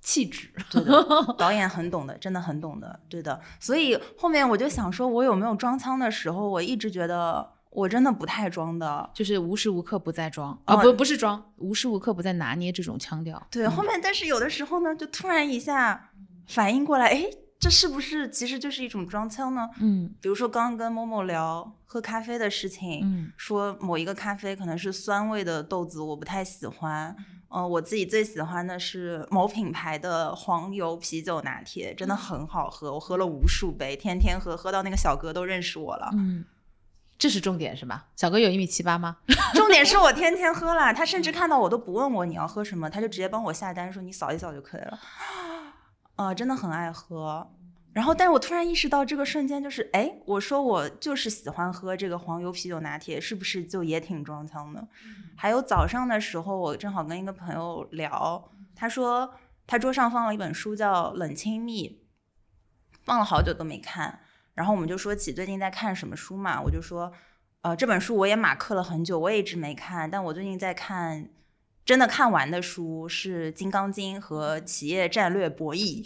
[0.01, 0.51] 气质。
[0.71, 1.05] 对的，
[1.37, 3.39] 导演很懂的，真的很懂的，对的。
[3.61, 9.11] 所以后面我就想说，我有没有装腔的时候，我一直觉得我真的不太装的。
[9.13, 13.47] 就是无时无刻不在装啊，哦不不是装，无时无刻不在拿捏这种腔调。
[13.51, 16.11] 对，后面但是有的时候呢，就突然一下
[16.47, 17.25] 反应过来，哎，
[17.59, 19.69] 这是不是其实就是一种装腔呢？
[19.81, 27.17] 嗯比如说刚刚跟某某聊喝咖啡的事情，嗯说某一个咖啡可能是酸味的豆子，我不太喜欢。
[27.51, 36.11] 嗯、我自己最喜欢的是某品牌的黄油啤酒拿铁，真的很好喝，我喝了无数杯，天天喝，喝到那个小哥都认识我了。
[36.13, 36.45] 嗯，
[37.19, 38.09] 这是重点是吧？
[38.17, 39.17] 小哥有一米七八吗？
[39.55, 45.01] 重点是我天天喝啦，他甚至看到我都不问我你要喝什么，他就直接帮我下单，说你扫一扫就可以了。
[46.19, 47.49] 啊、真的很爱喝。
[47.93, 54.87] 然后，但是我突然意识到，这个瞬间就是，哎，我说我就是喜欢喝这个黄油啤酒拿铁，是不是就也挺装腔的？
[55.37, 59.33] 还有早上的时候，我正好跟一个朋友聊，他说
[59.67, 61.89] 他桌上放了一本书叫《冷亲密》，
[63.05, 64.21] 放了好久都没看。
[64.55, 67.13] 然后我们就说起最近在看什么书嘛，我就说，
[67.63, 71.29] 呃，这本书我也马克了很久，我也一直没看，但我最近在看，
[71.89, 76.05] 真的看完的书是《金刚经》和《企业战略博弈》。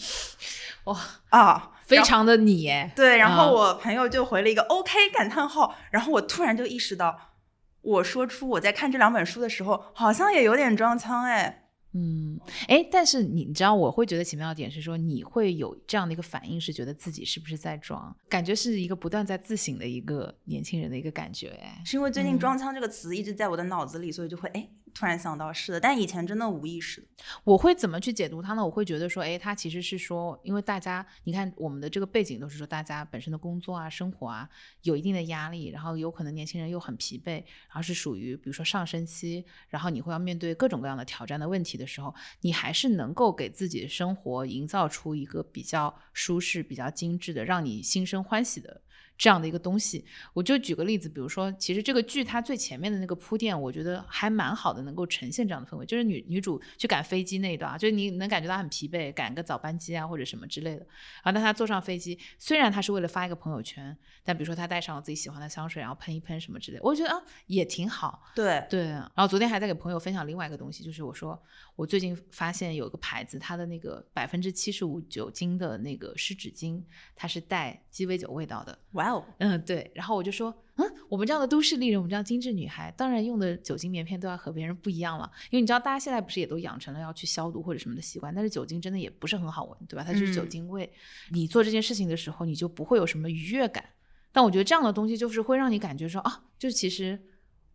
[0.84, 0.96] 哇
[1.30, 2.92] 啊，非常的你耶。
[2.94, 7.32] 对，然后啊我朋友就回了一个 OK 感叹号，然后我突然就意识到，
[7.80, 11.64] 我说出我在看这两本书的时候，好像也有点装腔哎。
[11.94, 27.06] 嗯，哎，但是你你知道，我会觉得奇妙的点是说，你会有这样的一个反应，是觉得自己是不是在装，感觉是一个不断在自省的一个年轻人的一个感觉，哎，是因为最近“嗯装腔”这个词一直在我的脑子里，所以就会哎突然想到是的，但以前真的无意识。
[27.44, 28.64] 我会怎么去解读它呢？
[28.64, 34.48] 我会觉得说，哎，它其实是说，因为大家，你看我们的这个背景都是说，大家本身的工作啊、生活啊
[34.82, 37.32] 有一定的压力，然后有可能年轻人又很疲惫，
[37.68, 48.82] 然后是属于比如说上升期，然后你会要面对各种各样的挑战的问题的时候，你还是能够给自己的生活营造出一个比较舒适、比较精致的，让你心生欢喜的
[49.16, 50.04] 这样的一个东西。
[50.32, 55.86] 我就举个例子，比如说，其实这个剧它最前面的那个铺垫，我觉得还蛮好的，能够呈现这样的氛围。
[55.86, 60.86] 就是女女主去赶飞机那一段啊，就是你能感觉到很疲惫，赶个早班机啊或者什么之类的。
[61.22, 68.22] 然后当她坐上飞机，虽然她是为了发一个朋友圈，但比如说她带上了自己喜欢的香水，然后喷一喷什么之类，我觉得啊也挺好。
[68.34, 71.40] 对，对，然后昨天还在给朋友分享另外一个东西，就是我说
[71.76, 76.82] 我最近发现有一个牌子，它的那个百分之七十五酒精的那个湿纸巾，
[77.14, 78.78] 它是带鸡尾酒味道的。
[79.02, 79.90] 哇哦，嗯，对。
[79.94, 90.04] 然后我就说，嗯，我们这样的都市丽人，我们这样精致女孩，当然用的酒精棉片都要和别人不一样了，因为你知道大家现在不是也都养成了要去消毒或者什么的习惯，但是酒精真的也不是很好闻，对吧？
[90.04, 90.90] 它就是酒嗯精味。
[91.30, 93.84] 你做这件事情的时候，你就不会有什么愉悦感。
[94.32, 97.20] 但我觉得这样的东西就是会让你感觉说啊，就其实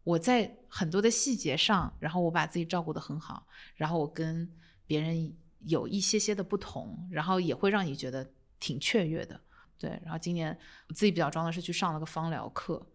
[0.03, 4.49] 我在很多的细节上，然后我把自己照顾的很好，然后我跟
[4.87, 5.31] 别人
[5.65, 8.27] 有一些些的不同，然后也会让你觉得
[8.59, 9.39] 挺雀跃的。
[9.79, 12.85] 对，然后今年我自己比较装的是去上了个芳疗课，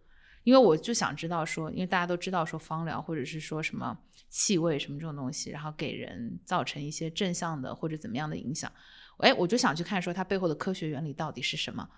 [0.43, 3.97] 因为我就想知道说，因为大家都知道说芳疗或者是说什么
[4.29, 8.71] 气味什么这种东西，然后给人造成一些正向的或者怎么样的影响，
[9.19, 11.89] 哎，我就想去看说它背后的科学原理到底是什么。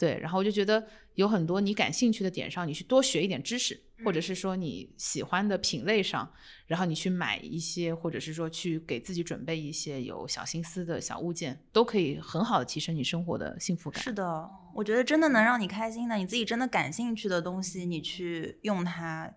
[0.00, 0.82] 对，然后我就觉得
[1.16, 6.32] 有很多你感兴趣的点上，你去多学一点知识，或者是说你喜欢的品类上，
[6.66, 14.02] 然后你去买一些，或者是说去给自己准备一些有小心思的小物件，都可以很好的提升你生活的幸福感。
[14.02, 19.30] 是的，我觉得真的能让你开心的，你自己真的感兴趣的东西，你去用它，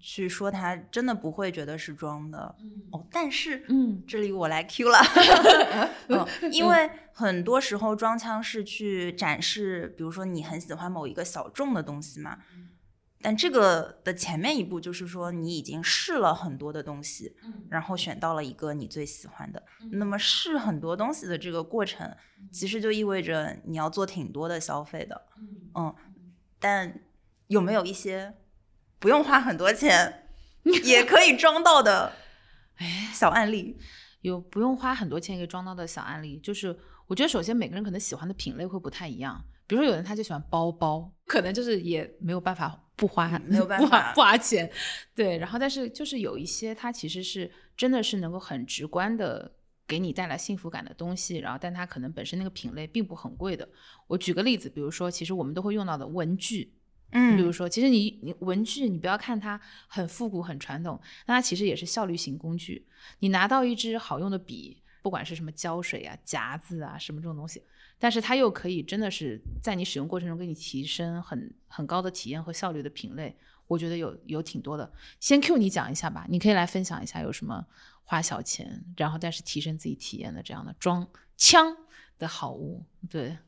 [0.00, 2.54] 去说他，真的不会觉得是装的。
[2.90, 4.98] 哦，但是，嗯这里我来 Q 了，
[6.08, 12.38] 嗯，因为很多时候装腔是去展示，比如说你很喜欢某一个小众的东西嘛。
[13.20, 17.34] 但这个的前面一步就是说，你已经试了很多的东西，
[17.68, 19.60] 然后选到了一个你最喜欢的。
[19.90, 22.16] 那么试很多东西的这个过程，
[22.52, 25.22] 其实就意味着你要做挺多的消费的，
[25.74, 25.92] 嗯。
[26.60, 27.00] 但
[27.48, 28.34] 有没有一些
[28.98, 30.28] 不用花很多钱
[30.84, 32.12] 也可以装到的
[33.12, 33.76] 小案例？
[34.22, 44.70] 有不用花很多钱可以装到的小案例，就是我觉得首先每个人可能喜欢的品类会不太一样，比如说有人他就喜欢包包，可能就是也没有办法不花，没有办法 不花钱，
[45.14, 45.38] 对。
[45.38, 49.54] 然后但是就是有一些它其实是真的是能够很直观的。
[49.86, 53.66] 给你带来幸福感的东西，然后但它可能本身那个品类并不很贵的。
[54.06, 56.77] 我举个例子，比如说，其实我们都会用到的文具，
[57.10, 62.86] 嗯比如说，其实你你文具，你不要看它很复古、很传统，那它其实也是效率型工具。
[63.20, 67.62] 你拿到一支好用的笔，不管是什么胶水啊、夹子啊什么这种东西，
[67.98, 73.34] 但是它又可以真的是在你使用过程中给你提升很很高的体验和效率的品类，
[73.66, 74.92] 我觉得有有挺多的。
[75.18, 77.64] 先 Q 你讲一下吧，你可以来分享一下有什么
[78.04, 81.74] 花小钱，然后但是提升自己体验的这样的装枪
[82.18, 82.84] 的好物。
[83.08, 83.38] 对，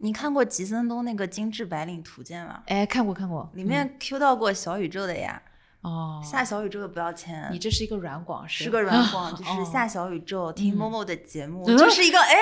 [0.00, 2.62] 你看过吉森东那个《精致白领图鉴》吗？
[2.66, 5.40] 哎，看过看过，里面 Q 到过小宇宙的呀，
[5.82, 7.48] 嗯、哦，下小宇宙的不要钱。
[7.50, 12.34] 你这是一个软广是个软 广，就是哦下小宇宙听某某的节目，嗯就是一个哎，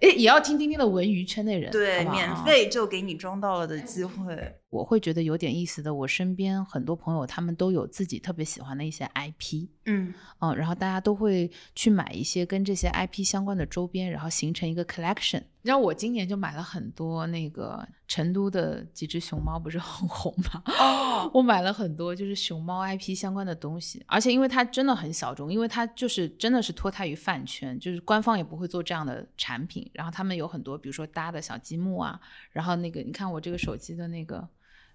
[0.00, 2.44] 哎，也要听听听的文娱圈内人，对，好好免。
[2.44, 4.60] 费就给你装到了的机会。
[4.74, 15.42] 我会觉得有点意思的，我身边很多朋友他们都有自己特别喜欢的一些 IP，嗯嗯，然后大家都会去买一些跟这些 IP 相关的周边，然后形成一个 collection。
[15.62, 20.62] 你知道我今年就买了很多那个成都的几只熊猫，不是很红吗？
[20.66, 29.88] 哦， 我买了很多就是熊猫 IP 相关的东西，而且因为它真的很小众，因为它就是真的是脱胎于饭圈，就是官方也不会做这样的产品。
[29.94, 34.46] 然后他们有很多，比如说搭的小积木啊，然后那个你看我这个手机的那个。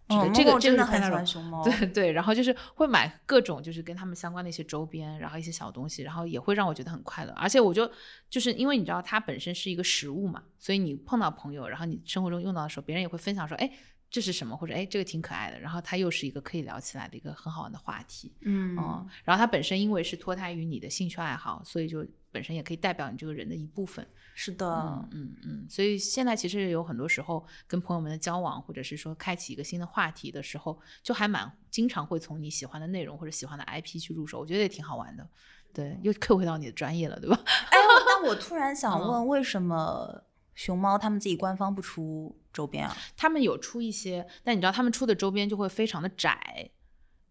[0.10, 7.32] 这个、嗯这个这个是默默真的很喜欢熊猫对 对，然后就是会买各种就是跟他们相关的一些周边，然后一些小东西，然后也会让我觉得很快乐。
[7.34, 7.90] 而且我就
[8.30, 13.72] 就是因为你知道它本身是一个食物嘛，所以你碰到朋友，然后你生活中用到的时候，别人也会分享说，哎，
[14.10, 15.60] 这是什么，或者哎，这个挺可爱的。
[15.60, 19.08] 然后它又是一个可以聊起来的一个很好玩的话题，嗯嗯。
[19.24, 24.06] 然后它本身因为是脱胎于你的兴趣爱好，所以就本身也可以代表你这个人的一部分。
[24.36, 35.28] 是的嗯，嗯嗯，所以现在其实有很多时候跟朋友们的交往，或者是说开启一个新的话题的时候，就还蛮经常会从你喜欢的内容或者喜欢的 IP 去入手，我觉得也挺好玩的。
[35.74, 37.38] 对，又 Q 回到你的专业了，对吧？
[37.46, 40.24] 哎，但我突然想嗯问，为什么
[40.56, 42.96] 熊猫他们自己官方不出周边啊？
[43.16, 46.70] 他们有出一些，但你知道他们出的周边就会非常的窄，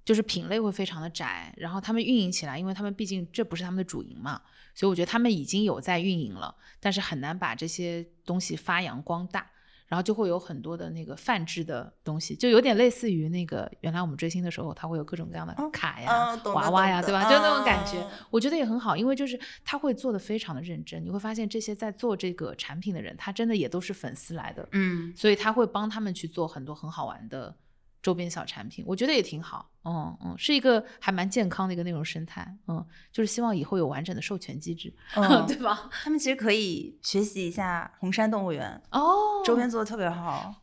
[0.04, 4.40] 就是品类会非常的窄，然后他们运营起来，因为他们毕竟这不是他们的主营嘛，
[4.74, 9.50] 所以我觉得他们已经有在运营了，但是很难把这些东西发扬光大。
[9.88, 17.24] 然后就会有很多的那个泛制的东西，就有点类似于那个原来我们追星的时候，它会有各种各样的卡呀、嗯娃娃呀，对吧？
[17.24, 27.54] 就那种感觉，嗯我觉得也很好，因为就是他会做的非常的认真，你会发现这些在做这个产品的人，他真的也都是粉丝来的，嗯，所以他会帮他们去做很多很好玩的
[28.02, 29.70] 周边小产品，我觉得也挺好。
[29.84, 32.56] 嗯嗯，是一个还蛮健康的一个内容生态。
[32.66, 35.88] 嗯，就是希望以后有完整的授权机制，嗯 对吧？
[35.90, 40.54] 他们其实可以学习一下红山动物园，哦，周边做的特别好。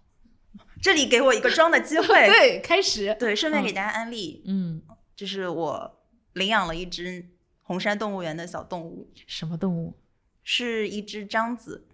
[0.82, 4.82] 这里给我一个装的机会， 对，开始，对，顺便给大家安利，嗯，
[5.16, 7.28] 就是我领养了一只
[7.62, 9.98] 红山动物园的小动物，什么动物？
[10.44, 11.88] 是一只獐子，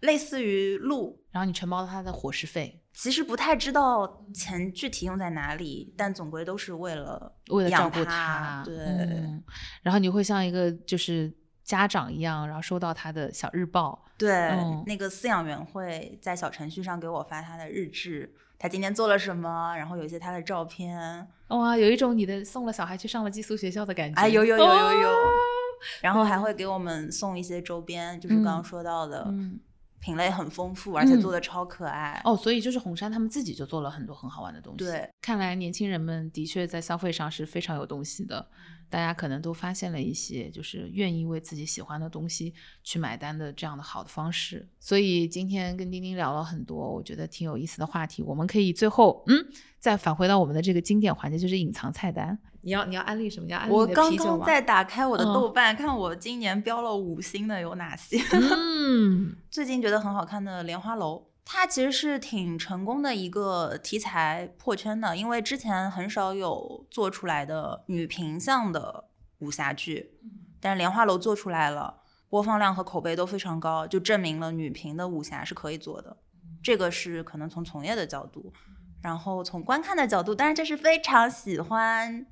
[0.00, 1.24] 类似于鹿。
[1.30, 9.40] 然后你承包了它的伙食费，其实不太知道钱具体用在哪里，但总归都是为了为了照顾养它它，对，嗯。
[9.82, 11.32] 然后你会像一个就是
[11.62, 14.82] 家长一样，然后收到他的小日报，对，嗯。
[14.84, 25.14] 那个饲养员会在小程序上给我发他的日志，他今天做了什么，然后有一些他的照片，哇，有一种你的送了小孩去上了寄宿学校的感觉，哎，有有有有有，哦。
[26.00, 29.60] 然后还会给我们送一些周边，就是刚刚说到的，嗯，
[30.00, 32.20] 品类很丰富，而且嗯做的超可爱。
[32.24, 34.78] 哦，所以就是红杉他们自己就做了很多很好玩的东西。
[34.78, 44.66] 对，看来年轻人们的确在消费上是非常有东西的，嗯大家可能都发现了一些就是愿意为自己喜欢的东西去买单的这样的好的方式。
[44.80, 48.22] 所以今天跟丁丁聊了很多，我觉得挺有意思的话题。
[48.22, 49.36] 我们可以最后嗯
[49.78, 52.38] 再返回到我们的这个经典环节，就是隐藏菜单。
[52.62, 53.46] 你要你要安利什么？
[53.46, 54.14] 你要安利我刚？
[54.16, 58.20] 刚在打开我的嗯豆瓣，看我今年标了五星的有哪些。
[58.32, 69.04] 嗯，最近觉得很好看的《莲花楼》，它其实是挺成功的一个题材破圈的，因为之前很少有做出来的女频向的
[69.38, 70.18] 武侠剧，
[70.60, 76.16] 但是《莲花楼》做出来了，播放量和口碑都非常高，就证明了女频的武侠是可以做的。
[76.60, 78.52] 这个是可能从从业的角度，
[79.00, 82.26] 然后从观看的角度，当然这是非常喜欢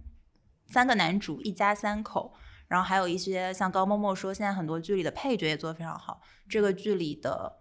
[0.69, 2.35] 三个男主一家三口。
[2.69, 6.21] 然后还有一些像高默默说，现在很多剧里的配角也做得非常好。
[6.49, 7.53] 这个剧里的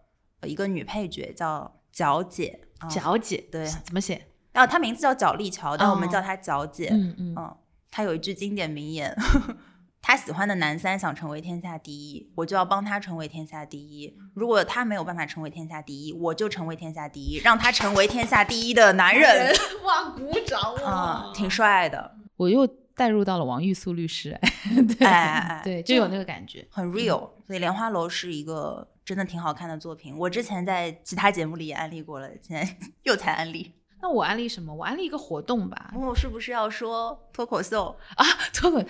[0.41, 4.25] 呃一个女配角叫皎姐，啊皎姐，对怎么写？
[4.51, 6.89] 然后她名字叫角丽乔，但我们哦叫她皎姐。
[6.91, 7.57] 嗯嗯嗯，
[7.91, 9.15] 她有一句经典名言：
[10.01, 14.11] 她喜欢的男三想成为天下第一，我就要帮他成为天下第一。
[14.33, 19.53] 如果他没有办法成为天下第一，我就成为天下第一， 让他成为天下第一的男人。
[19.85, 24.51] 哇，鼓掌啊、挺帅的，我又带入到了王玉素律师， 哎，
[24.97, 26.65] 对、 哎哎哎对，就有那个感觉。
[26.69, 27.29] 很 real。
[27.47, 30.17] 所以《莲花楼》是一个真的挺好看的作品。
[30.17, 33.71] 我之前在其他节目里也安利过了，现在 又才安利。
[34.01, 34.73] 那我安利什么？
[34.73, 35.91] 我安利一个活动吧。
[35.95, 37.95] 我是不是要说脱口秀？
[38.15, 38.81] 啊，脱口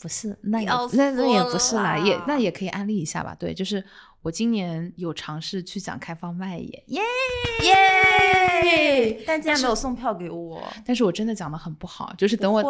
[0.00, 3.34] 不是，那也要那那也不是啦，也那也可以安利一下吧。
[3.38, 3.84] 对，就是
[4.22, 7.02] 我今年有尝试去讲开放麦耶，耶！
[8.64, 9.24] 耶！
[9.26, 10.62] 但竟然没有送票给我。
[10.84, 12.62] 但是我真的讲的很不好，就是等我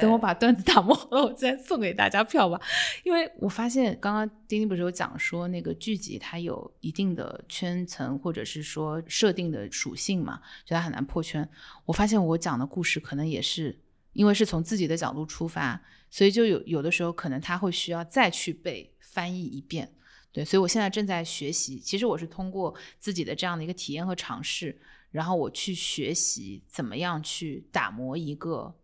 [0.00, 2.60] 等我把段子打磨好了，我再送给大家票吧。
[3.04, 11.48] 因为我发现刚刚丁丁不是有讲说那个剧集它有一定的圈层或者是说设定的属性嘛，就它很难破圈。
[11.86, 13.80] 我发现我讲的故事可能也是
[14.12, 15.80] 因为是从自己的角度出发，
[16.10, 19.90] 所以就有有的时候可能他会需要再去被翻译一遍。
[20.32, 21.78] 对，所以我现在正在学习。
[21.78, 24.78] 其实我是通过自己的这样的一个体验和尝试，
[25.10, 28.74] 然后我去学习怎么样去打磨一个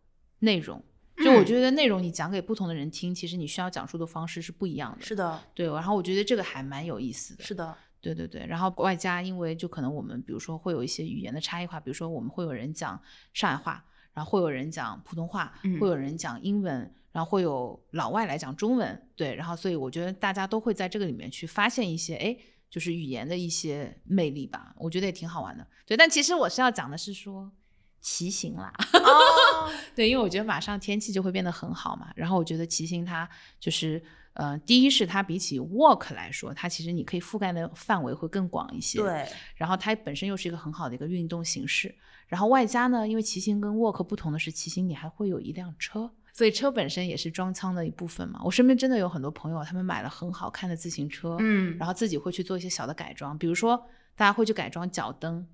[0.40, 0.82] 内容。
[1.18, 5.04] 就我嗯觉得内容你讲给不同的人听，其实你需要讲述的方式是不一样的。
[5.04, 7.44] 是的，对，然后我觉得这个还蛮有意思的。
[7.44, 13.00] 是的，对对对，然后外加因为就可能我们比如说会有一些语言的差异化，比如说我们会有人讲
[13.32, 22.36] 上海话，然后会有人讲普通话，嗯会有人讲英文，然后会有老外来讲中文，对，然后所以我觉得大家都会在这个里面去发现一些哎，
[22.68, 25.64] 就是语言的一些魅力吧，我觉得也挺好玩的。
[25.86, 27.52] 对，但其实我是要讲的是说
[28.00, 34.02] 骑行啦，哦， 对，因为我觉得马上天气就会变得很好嘛，然后我觉得骑行它就是，
[34.32, 41.94] 呃，第一是它比起 walk 来说，它其实你可以覆盖的范围会更广一些，，对，然后它本身又是一个很好的一个运动形式，
[42.26, 46.10] 然后外加呢，因为骑行跟 walk 不同的是，骑行你还会有一辆车。
[46.34, 48.40] 所以车本身也是装腔的一部分嘛。
[48.44, 55.46] 我身边真的有很多朋友，他们买了很好看的自行车，嗯然后自己会去做一些小的改装，比如说大家会去改装脚蹬，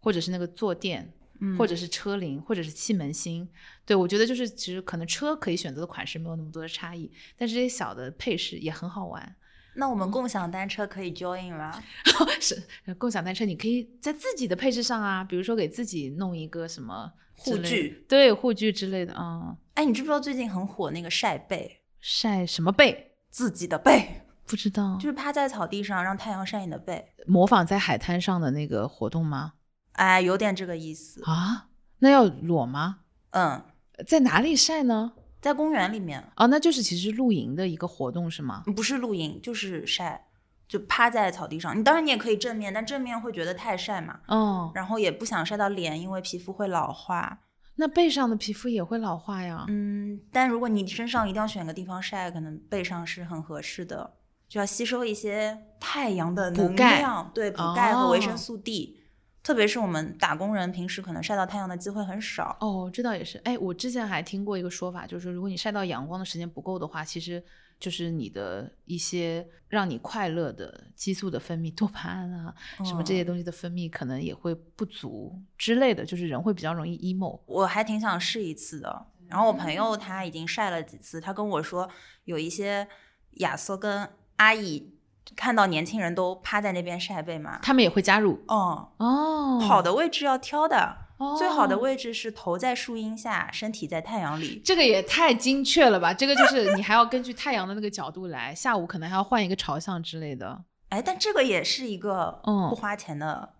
[0.00, 3.48] 或者是那个坐垫，嗯或者是车铃，或者是气门芯。
[3.86, 9.36] 对我觉得就是其实可能车可以选择的款式没有那么多的差异，但是这些小的配饰也很好玩。
[9.76, 11.82] 那我们共享单车可以 join 吗？
[12.40, 23.12] 是呃共享单车，你可以在自己的配置上啊，比如说给自己弄一个什么护具，对护具之类的啊、嗯哎，你知不知道最近很火那个晒背，晒什么背？
[23.30, 24.22] 自己的背？
[24.46, 29.54] 不知道，就是趴在草地上让太阳晒你的背，模仿在海滩上的那个活动吗？
[29.92, 31.22] 哎，有点这个意思。
[31.24, 31.68] 啊，
[31.98, 32.98] 那要裸吗？
[33.30, 33.64] 嗯，
[34.06, 35.14] 在哪里晒呢？
[35.44, 38.62] 在公园里面，哦，那就是其实露营的一个活动是吗？
[38.74, 40.24] 不是露营就是晒，
[40.66, 41.78] 就趴在草地上。
[41.78, 47.40] 你当然你也可以正面，但正面会觉得太晒嘛，哦，然后也不想晒到脸，因为皮肤会老化。
[47.74, 49.66] 那背上的皮肤也会老化呀。
[49.68, 54.14] 嗯，但如果你身上一定要选个地方晒，可能背上是很合适的，
[54.48, 58.98] 就要吸收一些太阳的能量，对，补钙和维哦生素 D。
[59.44, 62.56] 特别是我们打工人，平时可能晒到太阳的机会很少。
[62.60, 63.36] 哦，这倒也是。
[63.44, 67.44] 哎，我之前还听过一个说法，就是如果你晒到阳光的时间不够的话，其实
[67.78, 77.38] 就是你的一些让你快乐的激素的分泌，多巴胺啊，什么这些嗯东西的分泌可能也会不足之类的，就是人会比较容易 emo。
[77.44, 79.06] 我还挺想试一次的。
[79.28, 81.86] 然后我朋友他已经晒了几次，他跟我说
[82.24, 82.88] 有一些
[83.32, 84.93] 亚瑟跟阿姨
[85.36, 87.58] 看到年轻人都趴在那边晒背嘛。
[87.62, 90.96] 他们也会加入哦，哦，好的位置要挑的，
[91.38, 94.60] 最好的哦位置是头在树荫下，身体在太阳里。
[94.64, 96.12] 这个也太精确了吧！
[96.12, 100.64] 这个就是你还要根据太阳的那个角度来，下午可能还要换一个朝向之类的。
[100.90, 103.54] 哎，但这个也是一个嗯不花钱的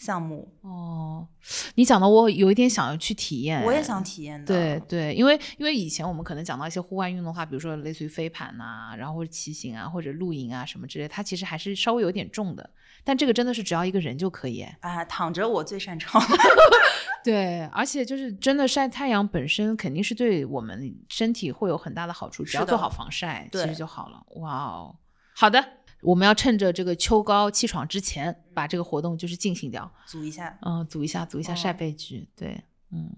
[0.00, 1.28] 项目，哦，
[1.74, 4.46] 你讲的我有一点想要去体验，我也想体验的。
[4.46, 12.70] 对对，因为因为以前我们可能讲到一些户外运动的话，比如说类似于飞盘呐、然后或者骑行啊，或者露营啊什么之类，它其实还是稍微有点重的。
[13.04, 14.78] 但这个真的是只要一个人就可以哎。
[14.80, 16.20] 啊，躺着我最擅长。
[17.22, 24.24] 对，而且就是真的晒太阳本身肯定是对我们身体会有很大的好处，只要做好防晒，其实就好了。
[24.36, 24.96] 哇哦，
[25.36, 25.62] 好的，
[26.02, 29.92] 我们要趁着这个秋高气爽之前，把这个活动就是进行掉。
[30.06, 32.28] 组一下，嗯，组一下，组一下晒嗯背剧。
[32.34, 33.14] 对，嗯，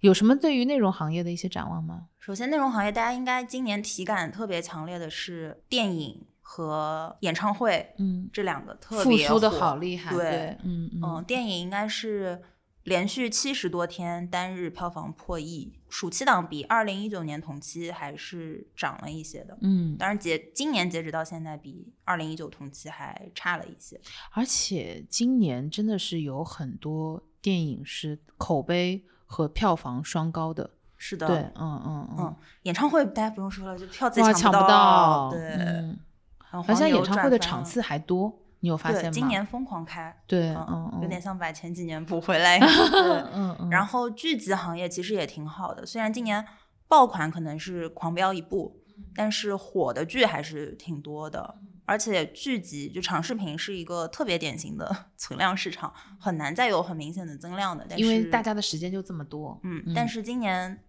[0.00, 2.06] 有什么对于内容行业的一些展望吗？
[2.18, 10.14] 首先，内容行业大家应该今年体感特别强烈的是电影和演唱会，嗯，这两个特复苏的好厉害。
[10.14, 12.40] 对嗯嗯，电影应该是
[12.84, 19.56] 连续七十多天单日票房破亿，暑期档比二零一九年同期还是涨了一些的。
[19.62, 24.00] 嗯，当然截今年截止到现在，比二零一九同期还差了一些。
[24.32, 30.70] 而且今年真的是有很多电影是口碑和票房双高的。
[30.96, 35.30] 是的，对，嗯嗯嗯，演唱会大家不用说了，就票自己哇，抢抢不到，到。
[35.32, 35.98] 对，嗯，
[36.38, 39.10] 好像演唱会的场次还多，你有发现对，吗？
[39.12, 42.58] 今年疯狂开，对，嗯嗯嗯，有点像把前几年补回来。
[42.58, 42.66] 对，
[43.34, 46.42] 嗯嗯， 然后剧集行业其实也挺好的，虽然今年
[46.88, 48.80] 爆款可能是狂飙一部，
[49.14, 51.56] 但是火的剧还是挺多的。
[51.84, 57.84] 而且剧集就长视频是一个特别典型的 存量市场，很难再有很明显的增量的。
[57.86, 59.60] 但因为是大家的时间就这么多。
[59.62, 60.82] 嗯，但是今年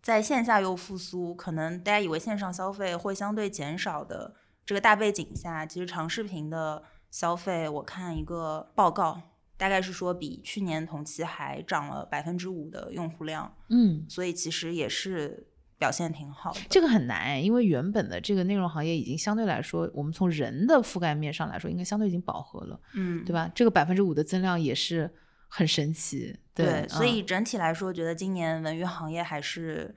[0.00, 9.20] 在线下又复苏，可能大家以为线上消费会相对减少的这个大背景下，其实长视频的消费，我看一个报告，
[9.56, 15.46] 大概是说比去年同期还涨了百分之五的用户量，嗯，所以其实也是
[15.78, 16.60] 表现挺好的。
[16.68, 23.50] 这个很难哎，因为原本的这个内容行业已经相对来说，我们从人的覆盖面上来说，应该相对已经饱和了，嗯，对吧？
[23.54, 25.10] 这个百分之五的增量也是
[25.48, 26.38] 很神奇。
[26.52, 29.94] 对，所嗯以整体来说，觉得今年文娱行业还是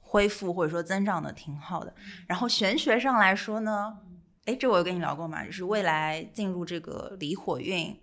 [0.00, 1.94] 恢复或者说增长的挺好的。
[2.26, 3.98] 然后玄学上来说呢，
[4.44, 7.96] 哎，这我有跟你聊过嘛，就是未来进入这个离火运，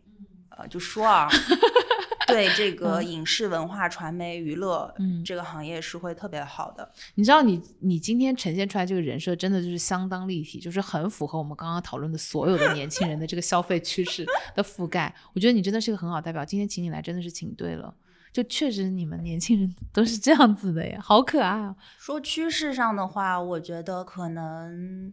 [0.50, 1.30] 呃，就说啊，
[2.28, 6.92] 对这个影视文化、传媒、娱乐，嗯这个行业是会特别好的。
[7.16, 14.26] 你知道你你今天呈现出来这个人设，真的就是相当立体，就是很符合我们刚刚讨论的所有的年轻人的这个消费趋势
[14.56, 15.14] 的覆盖。
[15.34, 17.94] 我觉得你真的是个很好代表，今天请你来真的是请对了。
[18.34, 21.76] 就确实你们年轻人都是这样子的呀，好可爱啊！
[22.00, 25.12] 说趋势上的话，我觉得可能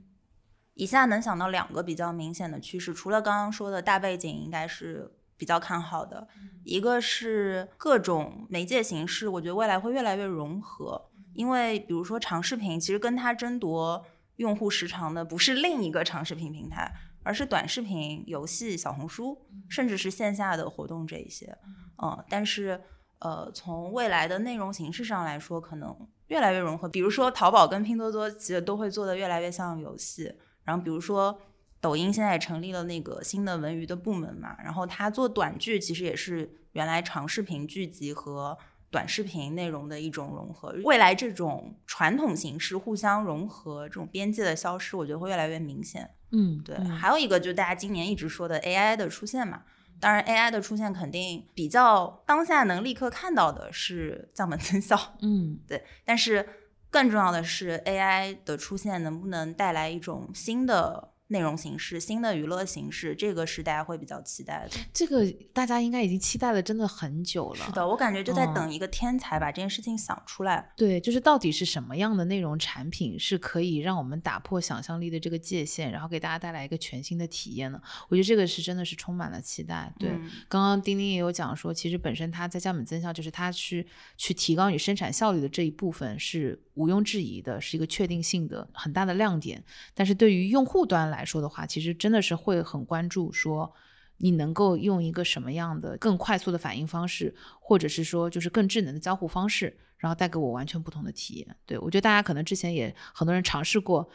[0.78, 6.28] 以下能想到两个比较明显的趋势，除了刚刚说的大背景，应该是比较看好的。
[6.62, 14.06] 一个是各种媒介形式，我觉得未来会越来越融合，因为比如说长视频，其实跟它争夺
[14.36, 19.36] 用户时长的不是另一个长视频平台，而是短视频、游戏、小红书，
[19.68, 21.58] 甚至是线下的活动这一些。
[22.00, 22.80] 嗯，但是
[23.18, 26.88] 呃，从未来的内容形式上来说，可能越来越融合。
[26.88, 30.32] 比如说，淘宝跟拼多多其实都会做的越来越像游戏。
[30.68, 31.40] 然后，比如说
[31.80, 38.58] 抖音现在也成立了那个新的文娱的部门嘛，然后它做短剧其实也是原来长视频剧集和
[38.90, 40.74] 短视频内容的一种融合。
[40.84, 46.10] 未来这种传统形式互相融合，这种边界的消失，我觉得会越来越明显。
[46.32, 49.62] 嗯，对，嗯还有一个就是大家今年一直说的 AI 的出现嘛。
[50.00, 55.82] 当然，AI 的出现肯定比较当下能立刻看到的是降本增效，嗯对。
[56.04, 56.48] 但是
[56.90, 64.76] 更重要的是，AI 的出现能不能带来一种新的内容形式、新的娱乐形式，这个是大家会比较期待的。
[64.92, 67.66] 这个大家应该已经期待了，真的很久了。
[67.66, 70.72] 是的，我感觉就在嗯等一个天才把这件事情想出来。
[70.76, 77.80] 对，就是到底是什么样的内容产品是可以让我们打破想象力的这个界限，然后给大家带来一个全新的体验呢？
[78.08, 79.92] 我觉得这个是真的是充满了期待。
[79.98, 89.62] 对，嗯刚刚丁丁也有讲说，其实本身它在降本增效，就是它去去提高你生产效率的这一部分是毋庸置疑的，是一个确定性的很大的亮点。
[89.94, 93.74] 但是对于用户端来来说的话，其实真的是会很关注说。
[94.20, 101.56] 你能够用一个什么样的更快速的反应方式，或者是说就是更智能的交互方式，然后带给我完全不同的体验。
[101.64, 104.10] 对我觉得大家可能之前也很多人尝试过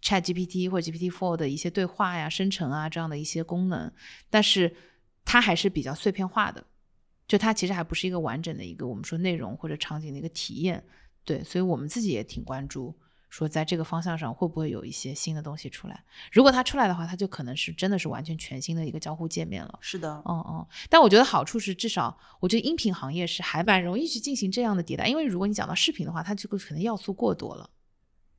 [0.00, 3.90] Chat GPT 或者 GPT Four 的一些对话呀、生成啊这样的一些功能，
[4.30, 4.72] 但是
[5.24, 6.64] 它还是比较碎片化的，
[7.26, 10.84] 就它其实还不是一个完整的一个我们说内容或者场景的一个体验。
[11.24, 12.96] 对，所以我们自己也挺关注。
[13.30, 16.04] 说在这个方向上会不会有一些新的东西出来？
[16.30, 19.78] 如果它出来的话，它就可能是真的是完全全新的一个交互界面了。
[19.80, 27.70] 是的，嗯嗯，但我觉得好处是，至少我觉得音频行业是还蛮容易去进行这样的迭代，因为如果你讲到视频的话，它这个可能要素过多了，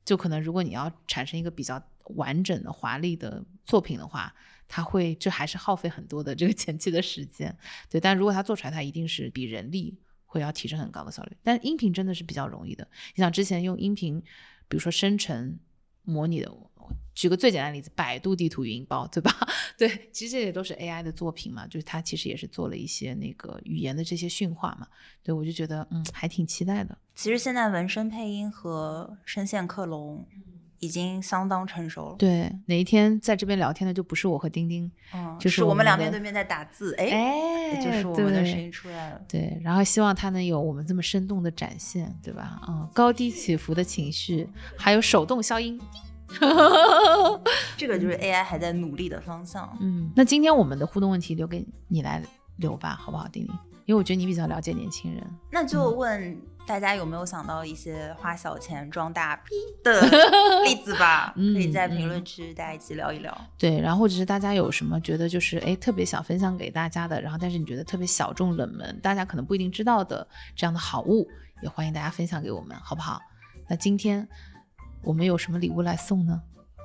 [0.04, 1.82] 就可能如果你要产生一个比较
[2.16, 4.34] 完整的、华丽的作品的话，
[4.68, 7.56] 它会这还是耗费很多的这个前期的时间。
[7.88, 11.36] 对，但如果它做出来，它一定是比人力会要提升很高的效率。
[11.42, 14.22] 但音频真的是比较容易的，你想之前用音频，
[14.72, 15.58] 比如说生成
[16.02, 16.50] 模拟的。
[17.14, 19.30] 举个最简单的例子，百度地图语音包，对吧？
[19.76, 24.88] 对，其实这些都是 AI 的作品嘛，就是它其实也是做了一些那个语言的这些驯化嘛。
[25.22, 26.96] 对我就觉得，嗯，还挺期待的。
[27.14, 30.26] 其实现在纹身配音和声线克隆
[30.82, 32.16] 已经相当成熟了。
[32.18, 39.20] 对，哪一天在这边聊天的就不是我和丁丁，嗯，就是我们我们俩面对面在打字，哎，哎就是我们的声音出来了。
[39.28, 42.60] 对，然后希望他能有我们这么生动的展现，对吧？
[42.66, 45.80] 嗯，高低起伏的情绪，还有手动消音。
[47.76, 49.78] 这个就是 AI 还在努力的方向。
[49.80, 52.20] 嗯，那今天我们的互动问题留给你来
[52.56, 53.54] 留吧，好不好，丁丁？
[53.84, 55.22] 因为我觉得你比较了解年轻人。
[55.50, 59.50] 那就问大家有没有想到一些花小钱装大逼
[59.84, 60.00] 的
[60.64, 61.32] 例子吧？
[61.36, 63.36] 嗯可以在评论区大家一起聊一聊。
[63.58, 71.28] 对，然后或者是大家有什么觉得就是哎特别想分享给大家的，然后但是你觉得特别小众冷门，大家可能不一定知道的这样的好物，
[71.62, 73.20] 也欢迎大家分享给我们，好不好？
[73.68, 74.26] 那今天
[75.02, 76.40] 我们有什么礼物来送呢？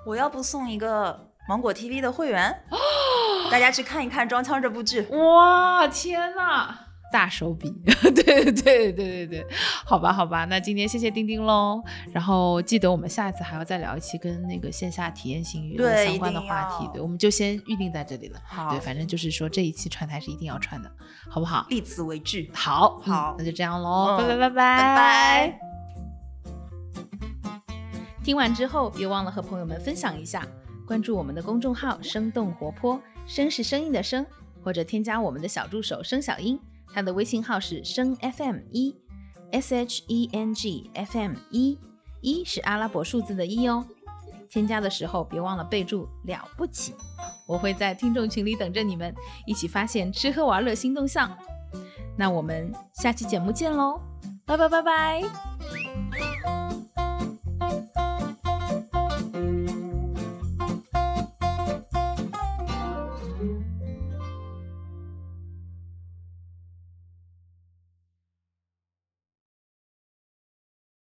[0.05, 2.63] 我要不送一个芒果 TV 的会员，
[3.51, 5.01] 大家去看一看《装腔》这部剧。
[5.11, 6.86] 哇，天呐！
[7.11, 9.47] 大手笔， 对对对对对对，
[9.85, 11.81] 好吧好吧，那今天谢谢丁丁喽，
[12.11, 18.39] 然后记得我们下一次还要再聊一期跟那个线下体验型娱乐相关的话题，对，我们就先预定在这里了。
[18.45, 20.91] 好对，反正就是说这一期串台是一定要串的，
[21.29, 21.65] 好不好？
[21.69, 22.51] 立此为据。
[22.53, 25.59] 好，嗯好那就这样喽，拜拜拜拜拜。
[28.23, 30.45] 听完之后，别忘了和朋友们分享一下，
[30.85, 34.25] 关注我们的公众号“生动活泼”，声是声音的声，
[34.61, 36.59] 或者添加我们的小助手声小英，
[36.97, 38.95] 他的微信号是生 FM 一
[39.51, 41.77] ，S H E N G F M 一，
[42.21, 43.85] 一是阿拉伯数字的一哦。
[44.49, 46.95] 添加的时候别忘了备注“了不起”，
[47.47, 49.13] 我会在听众群里等着你们，
[49.45, 51.31] 一起发现吃喝玩乐新动向。
[52.17, 54.01] 那我们下期节目见喽，
[54.43, 56.66] 拜拜拜拜。